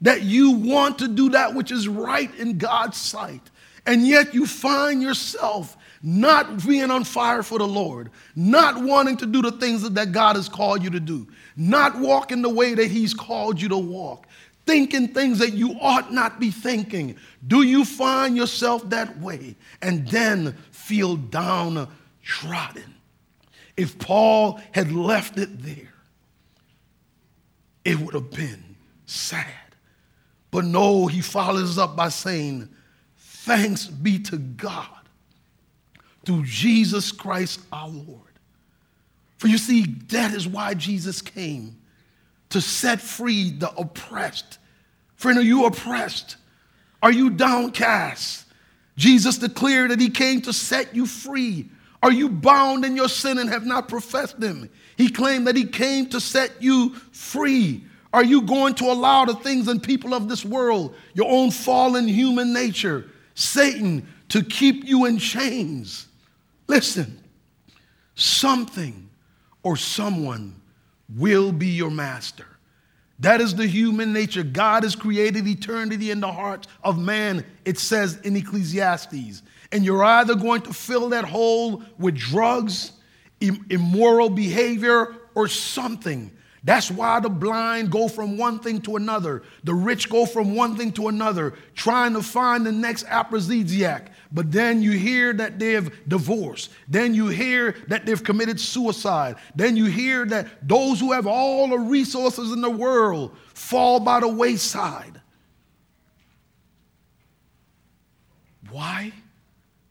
That 0.02 0.22
you 0.22 0.52
want 0.52 1.00
to 1.00 1.08
do 1.08 1.30
that 1.30 1.54
which 1.54 1.72
is 1.72 1.88
right 1.88 2.32
in 2.36 2.58
God's 2.58 2.96
sight, 2.96 3.42
and 3.84 4.06
yet 4.06 4.32
you 4.32 4.46
find 4.46 5.02
yourself 5.02 5.76
not 6.02 6.64
being 6.64 6.90
on 6.90 7.04
fire 7.04 7.42
for 7.42 7.58
the 7.58 7.66
Lord, 7.66 8.10
not 8.36 8.82
wanting 8.82 9.16
to 9.18 9.26
do 9.26 9.42
the 9.42 9.52
things 9.52 9.88
that 9.88 10.12
God 10.12 10.36
has 10.36 10.48
called 10.48 10.82
you 10.82 10.90
to 10.90 11.00
do, 11.00 11.26
not 11.56 11.98
walking 11.98 12.42
the 12.42 12.48
way 12.48 12.74
that 12.74 12.90
He's 12.90 13.14
called 13.14 13.60
you 13.60 13.68
to 13.68 13.78
walk, 13.78 14.26
thinking 14.66 15.08
things 15.08 15.38
that 15.38 15.54
you 15.54 15.76
ought 15.80 16.12
not 16.12 16.38
be 16.38 16.50
thinking. 16.50 17.16
Do 17.46 17.62
you 17.62 17.84
find 17.84 18.36
yourself 18.36 18.88
that 18.90 19.18
way 19.18 19.56
and 19.82 20.06
then 20.08 20.56
feel 20.70 21.16
downtrodden? 21.16 22.94
If 23.76 23.98
Paul 23.98 24.60
had 24.72 24.92
left 24.92 25.38
it 25.38 25.62
there, 25.62 25.94
it 27.84 27.98
would 27.98 28.14
have 28.14 28.30
been 28.30 28.76
sad. 29.06 29.46
But 30.50 30.64
no, 30.64 31.06
he 31.06 31.20
follows 31.20 31.78
up 31.78 31.96
by 31.96 32.08
saying, 32.08 32.68
Thanks 33.16 33.86
be 33.86 34.18
to 34.20 34.36
God 34.36 34.97
through 36.28 36.44
Jesus 36.44 37.10
Christ 37.10 37.58
our 37.72 37.88
Lord. 37.88 38.20
For 39.38 39.46
you 39.48 39.56
see, 39.56 39.86
that 40.08 40.34
is 40.34 40.46
why 40.46 40.74
Jesus 40.74 41.22
came 41.22 41.74
to 42.50 42.60
set 42.60 43.00
free 43.00 43.50
the 43.50 43.72
oppressed. 43.76 44.58
Friend, 45.16 45.38
are 45.38 45.42
you 45.42 45.64
oppressed? 45.64 46.36
Are 47.02 47.10
you 47.10 47.30
downcast? 47.30 48.44
Jesus 48.98 49.38
declared 49.38 49.90
that 49.90 50.02
he 50.02 50.10
came 50.10 50.42
to 50.42 50.52
set 50.52 50.94
you 50.94 51.06
free. 51.06 51.70
Are 52.02 52.12
you 52.12 52.28
bound 52.28 52.84
in 52.84 52.94
your 52.94 53.08
sin 53.08 53.38
and 53.38 53.48
have 53.48 53.64
not 53.64 53.88
professed 53.88 54.36
him? 54.36 54.68
He 54.98 55.08
claimed 55.08 55.46
that 55.46 55.56
he 55.56 55.64
came 55.64 56.10
to 56.10 56.20
set 56.20 56.62
you 56.62 56.94
free. 57.10 57.84
Are 58.12 58.24
you 58.24 58.42
going 58.42 58.74
to 58.74 58.84
allow 58.84 59.24
the 59.24 59.34
things 59.36 59.66
and 59.66 59.82
people 59.82 60.12
of 60.12 60.28
this 60.28 60.44
world, 60.44 60.94
your 61.14 61.30
own 61.30 61.50
fallen 61.50 62.06
human 62.06 62.52
nature, 62.52 63.06
Satan, 63.34 64.06
to 64.28 64.42
keep 64.42 64.84
you 64.84 65.06
in 65.06 65.16
chains? 65.16 66.07
Listen, 66.68 67.18
something 68.14 69.08
or 69.62 69.76
someone 69.76 70.54
will 71.16 71.50
be 71.50 71.68
your 71.68 71.90
master. 71.90 72.46
That 73.20 73.40
is 73.40 73.54
the 73.54 73.66
human 73.66 74.12
nature. 74.12 74.44
God 74.44 74.84
has 74.84 74.94
created 74.94 75.46
eternity 75.48 76.10
in 76.12 76.20
the 76.20 76.30
heart 76.30 76.68
of 76.84 76.98
man, 76.98 77.44
it 77.64 77.78
says 77.78 78.20
in 78.20 78.36
Ecclesiastes. 78.36 79.42
And 79.72 79.84
you're 79.84 80.04
either 80.04 80.36
going 80.36 80.60
to 80.62 80.72
fill 80.72 81.08
that 81.08 81.24
hole 81.24 81.82
with 81.98 82.16
drugs, 82.16 82.92
immoral 83.40 84.30
behavior, 84.30 85.16
or 85.34 85.48
something. 85.48 86.30
That's 86.62 86.90
why 86.90 87.20
the 87.20 87.28
blind 87.28 87.90
go 87.90 88.08
from 88.08 88.36
one 88.36 88.58
thing 88.58 88.80
to 88.82 88.96
another. 88.96 89.42
The 89.64 89.74
rich 89.74 90.08
go 90.08 90.26
from 90.26 90.54
one 90.54 90.76
thing 90.76 90.92
to 90.92 91.08
another, 91.08 91.54
trying 91.74 92.12
to 92.12 92.22
find 92.22 92.64
the 92.64 92.72
next 92.72 93.04
aphrodisiac. 93.06 94.12
But 94.30 94.52
then 94.52 94.82
you 94.82 94.92
hear 94.92 95.32
that 95.32 95.58
they've 95.58 95.90
divorced. 96.06 96.70
Then 96.86 97.14
you 97.14 97.28
hear 97.28 97.76
that 97.88 98.04
they've 98.04 98.22
committed 98.22 98.60
suicide. 98.60 99.36
Then 99.54 99.76
you 99.76 99.86
hear 99.86 100.26
that 100.26 100.68
those 100.68 101.00
who 101.00 101.12
have 101.12 101.26
all 101.26 101.68
the 101.68 101.78
resources 101.78 102.52
in 102.52 102.60
the 102.60 102.70
world 102.70 103.36
fall 103.54 104.00
by 104.00 104.20
the 104.20 104.28
wayside. 104.28 105.20
Why? 108.70 109.12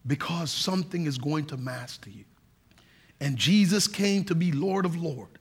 Because 0.06 0.52
something 0.52 1.08
is 1.08 1.18
going 1.18 1.46
to 1.48 1.58
master 1.58 2.12
you. 2.12 2.26
And 3.20 3.38
Jesus 3.38 3.88
came 3.88 4.24
to 4.26 4.36
be 4.36 4.52
Lord 4.52 4.86
of 4.86 4.96
Lords, 4.96 5.32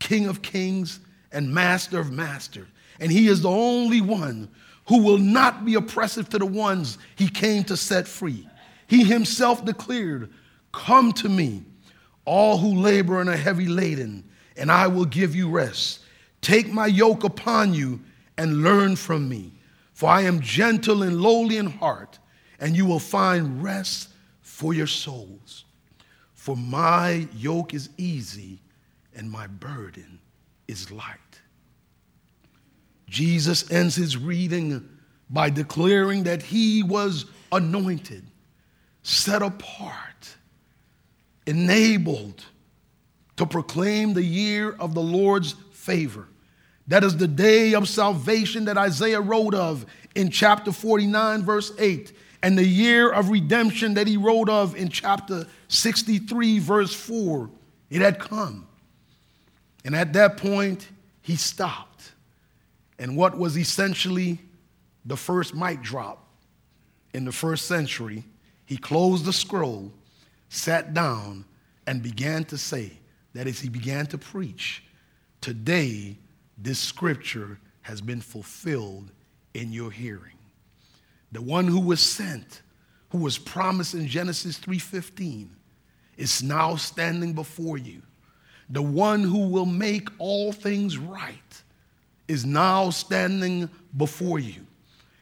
King 0.00 0.26
of 0.26 0.42
Kings, 0.42 0.98
and 1.30 1.54
Master 1.54 2.00
of 2.00 2.10
Masters. 2.10 2.66
And 2.98 3.12
He 3.12 3.28
is 3.28 3.42
the 3.42 3.50
only 3.50 4.00
one 4.00 4.48
who 4.90 5.04
will 5.04 5.18
not 5.18 5.64
be 5.64 5.76
oppressive 5.76 6.28
to 6.28 6.38
the 6.38 6.44
ones 6.44 6.98
he 7.14 7.28
came 7.28 7.62
to 7.62 7.76
set 7.76 8.08
free. 8.08 8.48
He 8.88 9.04
himself 9.04 9.64
declared, 9.64 10.32
Come 10.72 11.12
to 11.12 11.28
me, 11.28 11.62
all 12.24 12.58
who 12.58 12.74
labor 12.74 13.20
and 13.20 13.30
are 13.30 13.36
heavy 13.36 13.68
laden, 13.68 14.28
and 14.56 14.70
I 14.70 14.88
will 14.88 15.04
give 15.04 15.36
you 15.36 15.48
rest. 15.48 16.00
Take 16.40 16.72
my 16.72 16.86
yoke 16.88 17.22
upon 17.22 17.72
you 17.72 18.00
and 18.36 18.64
learn 18.64 18.96
from 18.96 19.28
me, 19.28 19.52
for 19.92 20.08
I 20.08 20.22
am 20.22 20.40
gentle 20.40 21.04
and 21.04 21.20
lowly 21.20 21.56
in 21.56 21.66
heart, 21.66 22.18
and 22.58 22.76
you 22.76 22.84
will 22.84 22.98
find 22.98 23.62
rest 23.62 24.08
for 24.40 24.74
your 24.74 24.88
souls. 24.88 25.66
For 26.34 26.56
my 26.56 27.28
yoke 27.36 27.74
is 27.74 27.90
easy 27.96 28.58
and 29.14 29.30
my 29.30 29.46
burden 29.46 30.18
is 30.66 30.90
light. 30.90 31.29
Jesus 33.10 33.70
ends 33.72 33.96
his 33.96 34.16
reading 34.16 34.88
by 35.28 35.50
declaring 35.50 36.22
that 36.22 36.42
he 36.42 36.84
was 36.84 37.26
anointed, 37.50 38.24
set 39.02 39.42
apart, 39.42 40.36
enabled 41.44 42.44
to 43.36 43.44
proclaim 43.46 44.14
the 44.14 44.22
year 44.22 44.70
of 44.78 44.94
the 44.94 45.02
Lord's 45.02 45.56
favor. 45.72 46.28
That 46.86 47.02
is 47.02 47.16
the 47.16 47.26
day 47.26 47.74
of 47.74 47.88
salvation 47.88 48.66
that 48.66 48.78
Isaiah 48.78 49.20
wrote 49.20 49.54
of 49.54 49.86
in 50.14 50.30
chapter 50.30 50.70
49, 50.70 51.42
verse 51.42 51.72
8, 51.78 52.12
and 52.42 52.56
the 52.56 52.66
year 52.66 53.10
of 53.10 53.30
redemption 53.30 53.94
that 53.94 54.06
he 54.06 54.16
wrote 54.16 54.48
of 54.48 54.76
in 54.76 54.88
chapter 54.88 55.46
63, 55.66 56.60
verse 56.60 56.94
4. 56.94 57.50
It 57.90 58.02
had 58.02 58.20
come. 58.20 58.68
And 59.84 59.96
at 59.96 60.12
that 60.12 60.36
point, 60.36 60.88
he 61.22 61.34
stopped 61.34 61.89
and 63.00 63.16
what 63.16 63.36
was 63.36 63.56
essentially 63.56 64.38
the 65.06 65.16
first 65.16 65.54
mic 65.54 65.80
drop 65.80 66.28
in 67.14 67.24
the 67.24 67.32
first 67.32 67.66
century, 67.66 68.24
he 68.66 68.76
closed 68.76 69.24
the 69.24 69.32
scroll, 69.32 69.90
sat 70.50 70.92
down, 70.92 71.46
and 71.86 72.02
began 72.02 72.44
to 72.44 72.58
say 72.58 72.92
that 73.32 73.46
as 73.46 73.58
he 73.58 73.70
began 73.70 74.06
to 74.06 74.18
preach, 74.18 74.84
today 75.40 76.18
this 76.58 76.78
scripture 76.78 77.58
has 77.80 78.02
been 78.02 78.20
fulfilled 78.20 79.10
in 79.54 79.72
your 79.72 79.90
hearing. 79.90 80.36
The 81.32 81.40
one 81.40 81.66
who 81.66 81.80
was 81.80 82.00
sent, 82.00 82.60
who 83.08 83.18
was 83.18 83.38
promised 83.38 83.94
in 83.94 84.08
Genesis 84.08 84.58
3:15, 84.58 85.48
is 86.18 86.42
now 86.42 86.76
standing 86.76 87.32
before 87.32 87.78
you. 87.78 88.02
The 88.68 88.82
one 88.82 89.22
who 89.22 89.48
will 89.48 89.66
make 89.66 90.08
all 90.18 90.52
things 90.52 90.98
right 90.98 91.62
is 92.30 92.46
now 92.46 92.90
standing 92.90 93.68
before 93.96 94.38
you. 94.38 94.64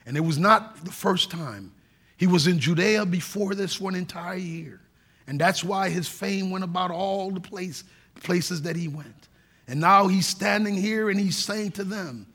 And 0.04 0.14
it 0.14 0.20
was 0.20 0.38
not 0.38 0.84
the 0.84 0.92
first 0.92 1.30
time. 1.30 1.72
He 2.18 2.26
was 2.26 2.46
in 2.46 2.58
Judea 2.58 3.06
before 3.06 3.54
this 3.54 3.74
for 3.74 3.88
an 3.88 3.94
entire 3.94 4.36
year. 4.36 4.80
And 5.26 5.40
that's 5.40 5.64
why 5.64 5.88
his 5.88 6.06
fame 6.06 6.50
went 6.50 6.64
about 6.64 6.90
all 6.90 7.30
the 7.30 7.40
place, 7.40 7.84
places 8.20 8.62
that 8.62 8.76
he 8.76 8.88
went. 8.88 9.28
And 9.66 9.80
now 9.80 10.06
he's 10.06 10.26
standing 10.26 10.74
here 10.74 11.08
and 11.08 11.18
he's 11.18 11.36
saying 11.36 11.72
to 11.72 11.84
them, 11.84 12.26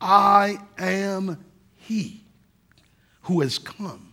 I 0.00 0.58
am 0.78 1.44
he 1.76 2.24
who 3.22 3.40
has 3.40 3.58
come 3.58 4.12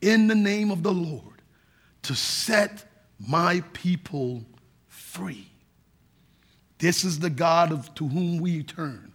in 0.00 0.28
the 0.28 0.34
name 0.34 0.70
of 0.70 0.82
the 0.82 0.92
Lord 0.92 1.42
to 2.02 2.14
set 2.14 2.84
my 3.18 3.62
people 3.74 4.44
free. 4.88 5.46
This 6.78 7.04
is 7.04 7.18
the 7.18 7.30
God 7.30 7.72
of, 7.72 7.94
to 7.96 8.08
whom 8.08 8.38
we 8.38 8.62
turn. 8.62 9.12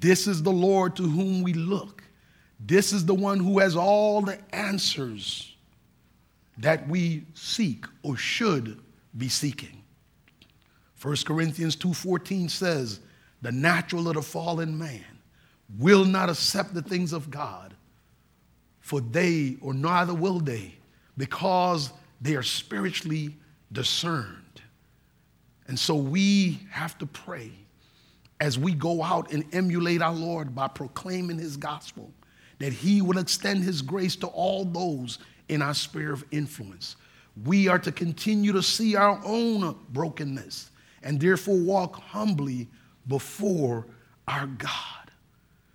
This 0.00 0.26
is 0.26 0.42
the 0.42 0.52
Lord 0.52 0.96
to 0.96 1.02
whom 1.02 1.42
we 1.42 1.52
look. 1.52 2.02
This 2.60 2.92
is 2.92 3.06
the 3.06 3.14
one 3.14 3.38
who 3.38 3.58
has 3.58 3.76
all 3.76 4.22
the 4.22 4.38
answers 4.54 5.54
that 6.58 6.88
we 6.88 7.24
seek 7.34 7.84
or 8.02 8.16
should 8.16 8.80
be 9.16 9.28
seeking. 9.28 9.82
1 11.00 11.24
Corinthians 11.24 11.76
2:14 11.76 12.48
says, 12.48 13.00
"The 13.42 13.52
natural 13.52 14.08
of 14.08 14.14
the 14.14 14.22
fallen 14.22 14.76
man 14.76 15.04
will 15.78 16.04
not 16.04 16.28
accept 16.28 16.74
the 16.74 16.82
things 16.82 17.12
of 17.12 17.30
God, 17.30 17.74
for 18.80 19.00
they 19.00 19.56
or 19.60 19.72
neither 19.72 20.14
will 20.14 20.40
they, 20.40 20.74
because 21.16 21.92
they 22.20 22.34
are 22.34 22.42
spiritually 22.42 23.36
discerned." 23.70 24.62
And 25.68 25.78
so 25.78 25.94
we 25.94 26.66
have 26.70 26.98
to 26.98 27.06
pray 27.06 27.52
as 28.40 28.58
we 28.58 28.72
go 28.72 29.02
out 29.02 29.32
and 29.32 29.44
emulate 29.52 30.02
our 30.02 30.14
Lord 30.14 30.54
by 30.54 30.68
proclaiming 30.68 31.38
his 31.38 31.56
gospel, 31.56 32.12
that 32.58 32.72
he 32.72 33.02
will 33.02 33.18
extend 33.18 33.64
his 33.64 33.82
grace 33.82 34.16
to 34.16 34.26
all 34.28 34.64
those 34.64 35.18
in 35.48 35.62
our 35.62 35.74
sphere 35.74 36.12
of 36.12 36.24
influence. 36.30 36.96
We 37.44 37.68
are 37.68 37.78
to 37.78 37.92
continue 37.92 38.52
to 38.52 38.62
see 38.62 38.96
our 38.96 39.20
own 39.24 39.76
brokenness 39.90 40.70
and 41.02 41.20
therefore 41.20 41.58
walk 41.58 41.96
humbly 41.96 42.68
before 43.06 43.86
our 44.26 44.46
God. 44.46 45.10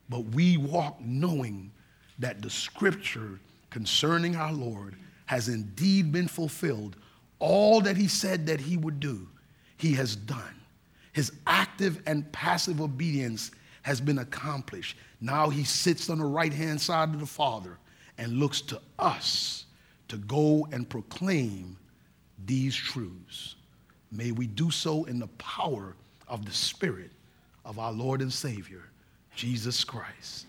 But 0.10 0.26
we 0.26 0.58
walk 0.58 1.00
knowing 1.02 1.72
that 2.20 2.42
the 2.42 2.50
scripture 2.50 3.40
concerning 3.70 4.36
our 4.36 4.54
Lord 4.54 4.96
has 5.26 5.50
indeed 5.50 6.12
been 6.12 6.28
fulfilled. 6.28 6.96
All 7.40 7.82
that 7.82 7.98
he 7.98 8.08
said 8.08 8.46
that 8.48 8.60
he 8.60 8.78
would 8.78 9.00
do, 9.00 9.28
he 9.78 9.94
has 9.94 10.16
done. 10.16 10.56
His 11.14 11.32
active 11.48 12.02
and 12.06 12.30
passive 12.32 12.82
obedience 12.82 13.52
has 13.84 14.02
been 14.02 14.20
accomplished. 14.20 14.98
Now 15.22 15.50
he 15.50 15.64
sits 15.64 16.10
on 16.10 16.18
the 16.18 16.26
right 16.26 16.54
hand 16.54 16.82
side 16.82 17.10
of 17.10 17.20
the 17.20 17.26
Father 17.26 17.78
and 18.18 18.40
looks 18.40 18.62
to 18.62 18.82
us 19.00 19.66
to 20.08 20.18
go 20.18 20.68
and 20.72 20.90
proclaim 20.90 21.78
these 22.46 22.76
truths. 22.76 23.56
May 24.12 24.32
we 24.32 24.48
do 24.48 24.70
so 24.70 25.06
in 25.06 25.20
the 25.20 25.28
power 25.28 25.96
of 26.28 26.46
the 26.46 26.52
Spirit 26.52 27.12
of 27.66 27.80
our 27.80 27.92
Lord 27.92 28.22
and 28.22 28.32
Savior, 28.32 28.84
Jesus 29.36 29.84
Christ. 29.84 30.46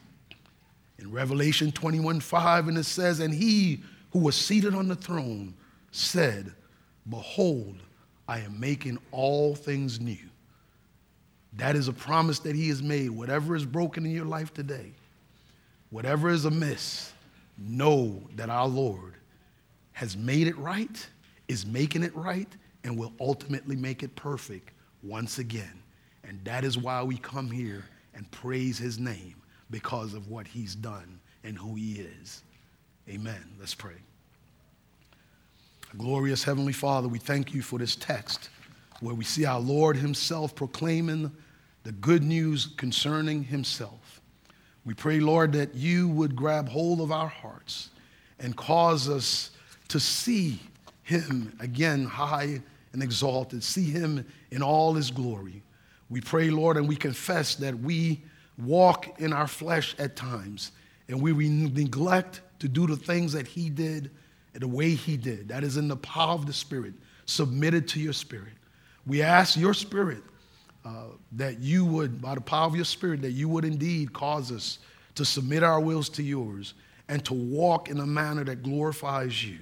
In 0.98 1.10
Revelation 1.10 1.72
21 1.72 2.20
5, 2.20 2.68
and 2.68 2.78
it 2.78 2.84
says, 2.84 3.20
And 3.20 3.34
he 3.34 3.82
who 4.10 4.20
was 4.20 4.36
seated 4.36 4.74
on 4.74 4.88
the 4.88 4.94
throne 4.94 5.54
said, 5.90 6.52
Behold, 7.08 7.76
I 8.28 8.40
am 8.40 8.58
making 8.58 8.98
all 9.10 9.54
things 9.54 10.00
new. 10.00 10.16
That 11.56 11.76
is 11.76 11.88
a 11.88 11.92
promise 11.92 12.40
that 12.40 12.56
he 12.56 12.68
has 12.68 12.82
made. 12.82 13.10
Whatever 13.10 13.54
is 13.54 13.64
broken 13.64 14.04
in 14.04 14.12
your 14.12 14.24
life 14.24 14.52
today, 14.52 14.92
whatever 15.90 16.28
is 16.28 16.44
amiss, 16.44 17.12
know 17.58 18.22
that 18.34 18.50
our 18.50 18.66
Lord 18.66 19.14
has 19.92 20.16
made 20.16 20.48
it 20.48 20.56
right, 20.58 21.06
is 21.46 21.64
making 21.64 22.02
it 22.02 22.14
right, 22.16 22.48
and 22.82 22.98
will 22.98 23.12
ultimately 23.20 23.76
make 23.76 24.02
it 24.02 24.14
perfect 24.16 24.70
once 25.02 25.38
again. 25.38 25.82
And 26.24 26.40
that 26.44 26.64
is 26.64 26.76
why 26.76 27.02
we 27.02 27.16
come 27.18 27.50
here 27.50 27.84
and 28.14 28.28
praise 28.30 28.78
his 28.78 28.98
name 28.98 29.36
because 29.70 30.14
of 30.14 30.28
what 30.28 30.46
he's 30.46 30.74
done 30.74 31.20
and 31.44 31.56
who 31.56 31.74
he 31.76 32.00
is. 32.20 32.42
Amen. 33.08 33.44
Let's 33.60 33.74
pray. 33.74 33.96
Glorious 35.96 36.42
Heavenly 36.42 36.72
Father, 36.72 37.06
we 37.06 37.18
thank 37.18 37.54
you 37.54 37.62
for 37.62 37.78
this 37.78 37.94
text 37.94 38.48
where 39.04 39.14
we 39.14 39.24
see 39.24 39.44
our 39.44 39.60
Lord 39.60 39.96
himself 39.98 40.54
proclaiming 40.54 41.30
the 41.82 41.92
good 41.92 42.22
news 42.22 42.68
concerning 42.78 43.44
himself. 43.44 44.22
We 44.86 44.94
pray, 44.94 45.20
Lord, 45.20 45.52
that 45.52 45.74
you 45.74 46.08
would 46.08 46.34
grab 46.34 46.68
hold 46.68 47.02
of 47.02 47.12
our 47.12 47.28
hearts 47.28 47.90
and 48.38 48.56
cause 48.56 49.08
us 49.08 49.50
to 49.88 50.00
see 50.00 50.58
him 51.02 51.54
again 51.60 52.04
high 52.04 52.62
and 52.94 53.02
exalted, 53.02 53.62
see 53.62 53.90
him 53.90 54.24
in 54.50 54.62
all 54.62 54.94
his 54.94 55.10
glory. 55.10 55.62
We 56.08 56.22
pray, 56.22 56.48
Lord, 56.48 56.78
and 56.78 56.88
we 56.88 56.96
confess 56.96 57.56
that 57.56 57.78
we 57.78 58.22
walk 58.56 59.20
in 59.20 59.34
our 59.34 59.46
flesh 59.46 59.94
at 59.98 60.16
times 60.16 60.72
and 61.08 61.20
we 61.20 61.48
neglect 61.50 62.40
to 62.60 62.68
do 62.68 62.86
the 62.86 62.96
things 62.96 63.34
that 63.34 63.46
he 63.46 63.68
did 63.68 64.10
and 64.54 64.62
the 64.62 64.68
way 64.68 64.94
he 64.94 65.18
did. 65.18 65.48
That 65.48 65.62
is 65.62 65.76
in 65.76 65.88
the 65.88 65.96
power 65.96 66.32
of 66.32 66.46
the 66.46 66.54
Spirit, 66.54 66.94
submitted 67.26 67.86
to 67.88 68.00
your 68.00 68.14
Spirit. 68.14 68.54
We 69.06 69.22
ask 69.22 69.56
your 69.56 69.74
Spirit 69.74 70.22
uh, 70.84 71.04
that 71.32 71.60
you 71.60 71.84
would, 71.84 72.20
by 72.20 72.34
the 72.34 72.40
power 72.40 72.66
of 72.66 72.76
your 72.76 72.84
Spirit, 72.84 73.22
that 73.22 73.32
you 73.32 73.48
would 73.48 73.64
indeed 73.64 74.12
cause 74.12 74.50
us 74.50 74.78
to 75.14 75.24
submit 75.24 75.62
our 75.62 75.80
wills 75.80 76.08
to 76.10 76.22
yours 76.22 76.74
and 77.08 77.24
to 77.24 77.34
walk 77.34 77.88
in 77.88 78.00
a 78.00 78.06
manner 78.06 78.44
that 78.44 78.62
glorifies 78.62 79.44
you. 79.44 79.58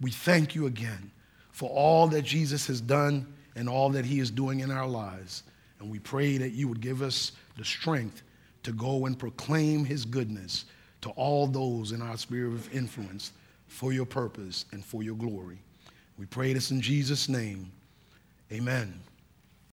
We 0.00 0.10
thank 0.10 0.54
you 0.54 0.66
again 0.66 1.10
for 1.50 1.68
all 1.70 2.08
that 2.08 2.22
Jesus 2.22 2.66
has 2.66 2.80
done 2.80 3.32
and 3.54 3.68
all 3.68 3.90
that 3.90 4.04
he 4.04 4.20
is 4.20 4.30
doing 4.30 4.60
in 4.60 4.70
our 4.70 4.86
lives. 4.86 5.42
And 5.78 5.90
we 5.90 5.98
pray 5.98 6.36
that 6.38 6.50
you 6.50 6.68
would 6.68 6.80
give 6.80 7.02
us 7.02 7.32
the 7.56 7.64
strength 7.64 8.22
to 8.62 8.72
go 8.72 9.06
and 9.06 9.18
proclaim 9.18 9.84
his 9.84 10.04
goodness 10.04 10.66
to 11.02 11.10
all 11.10 11.46
those 11.46 11.92
in 11.92 12.02
our 12.02 12.16
sphere 12.16 12.46
of 12.46 12.72
influence 12.74 13.32
for 13.66 13.92
your 13.92 14.04
purpose 14.04 14.66
and 14.72 14.84
for 14.84 15.02
your 15.02 15.14
glory. 15.14 15.58
We 16.18 16.26
pray 16.26 16.52
this 16.52 16.70
in 16.70 16.80
Jesus' 16.80 17.28
name. 17.28 17.70
Amen. 18.52 19.09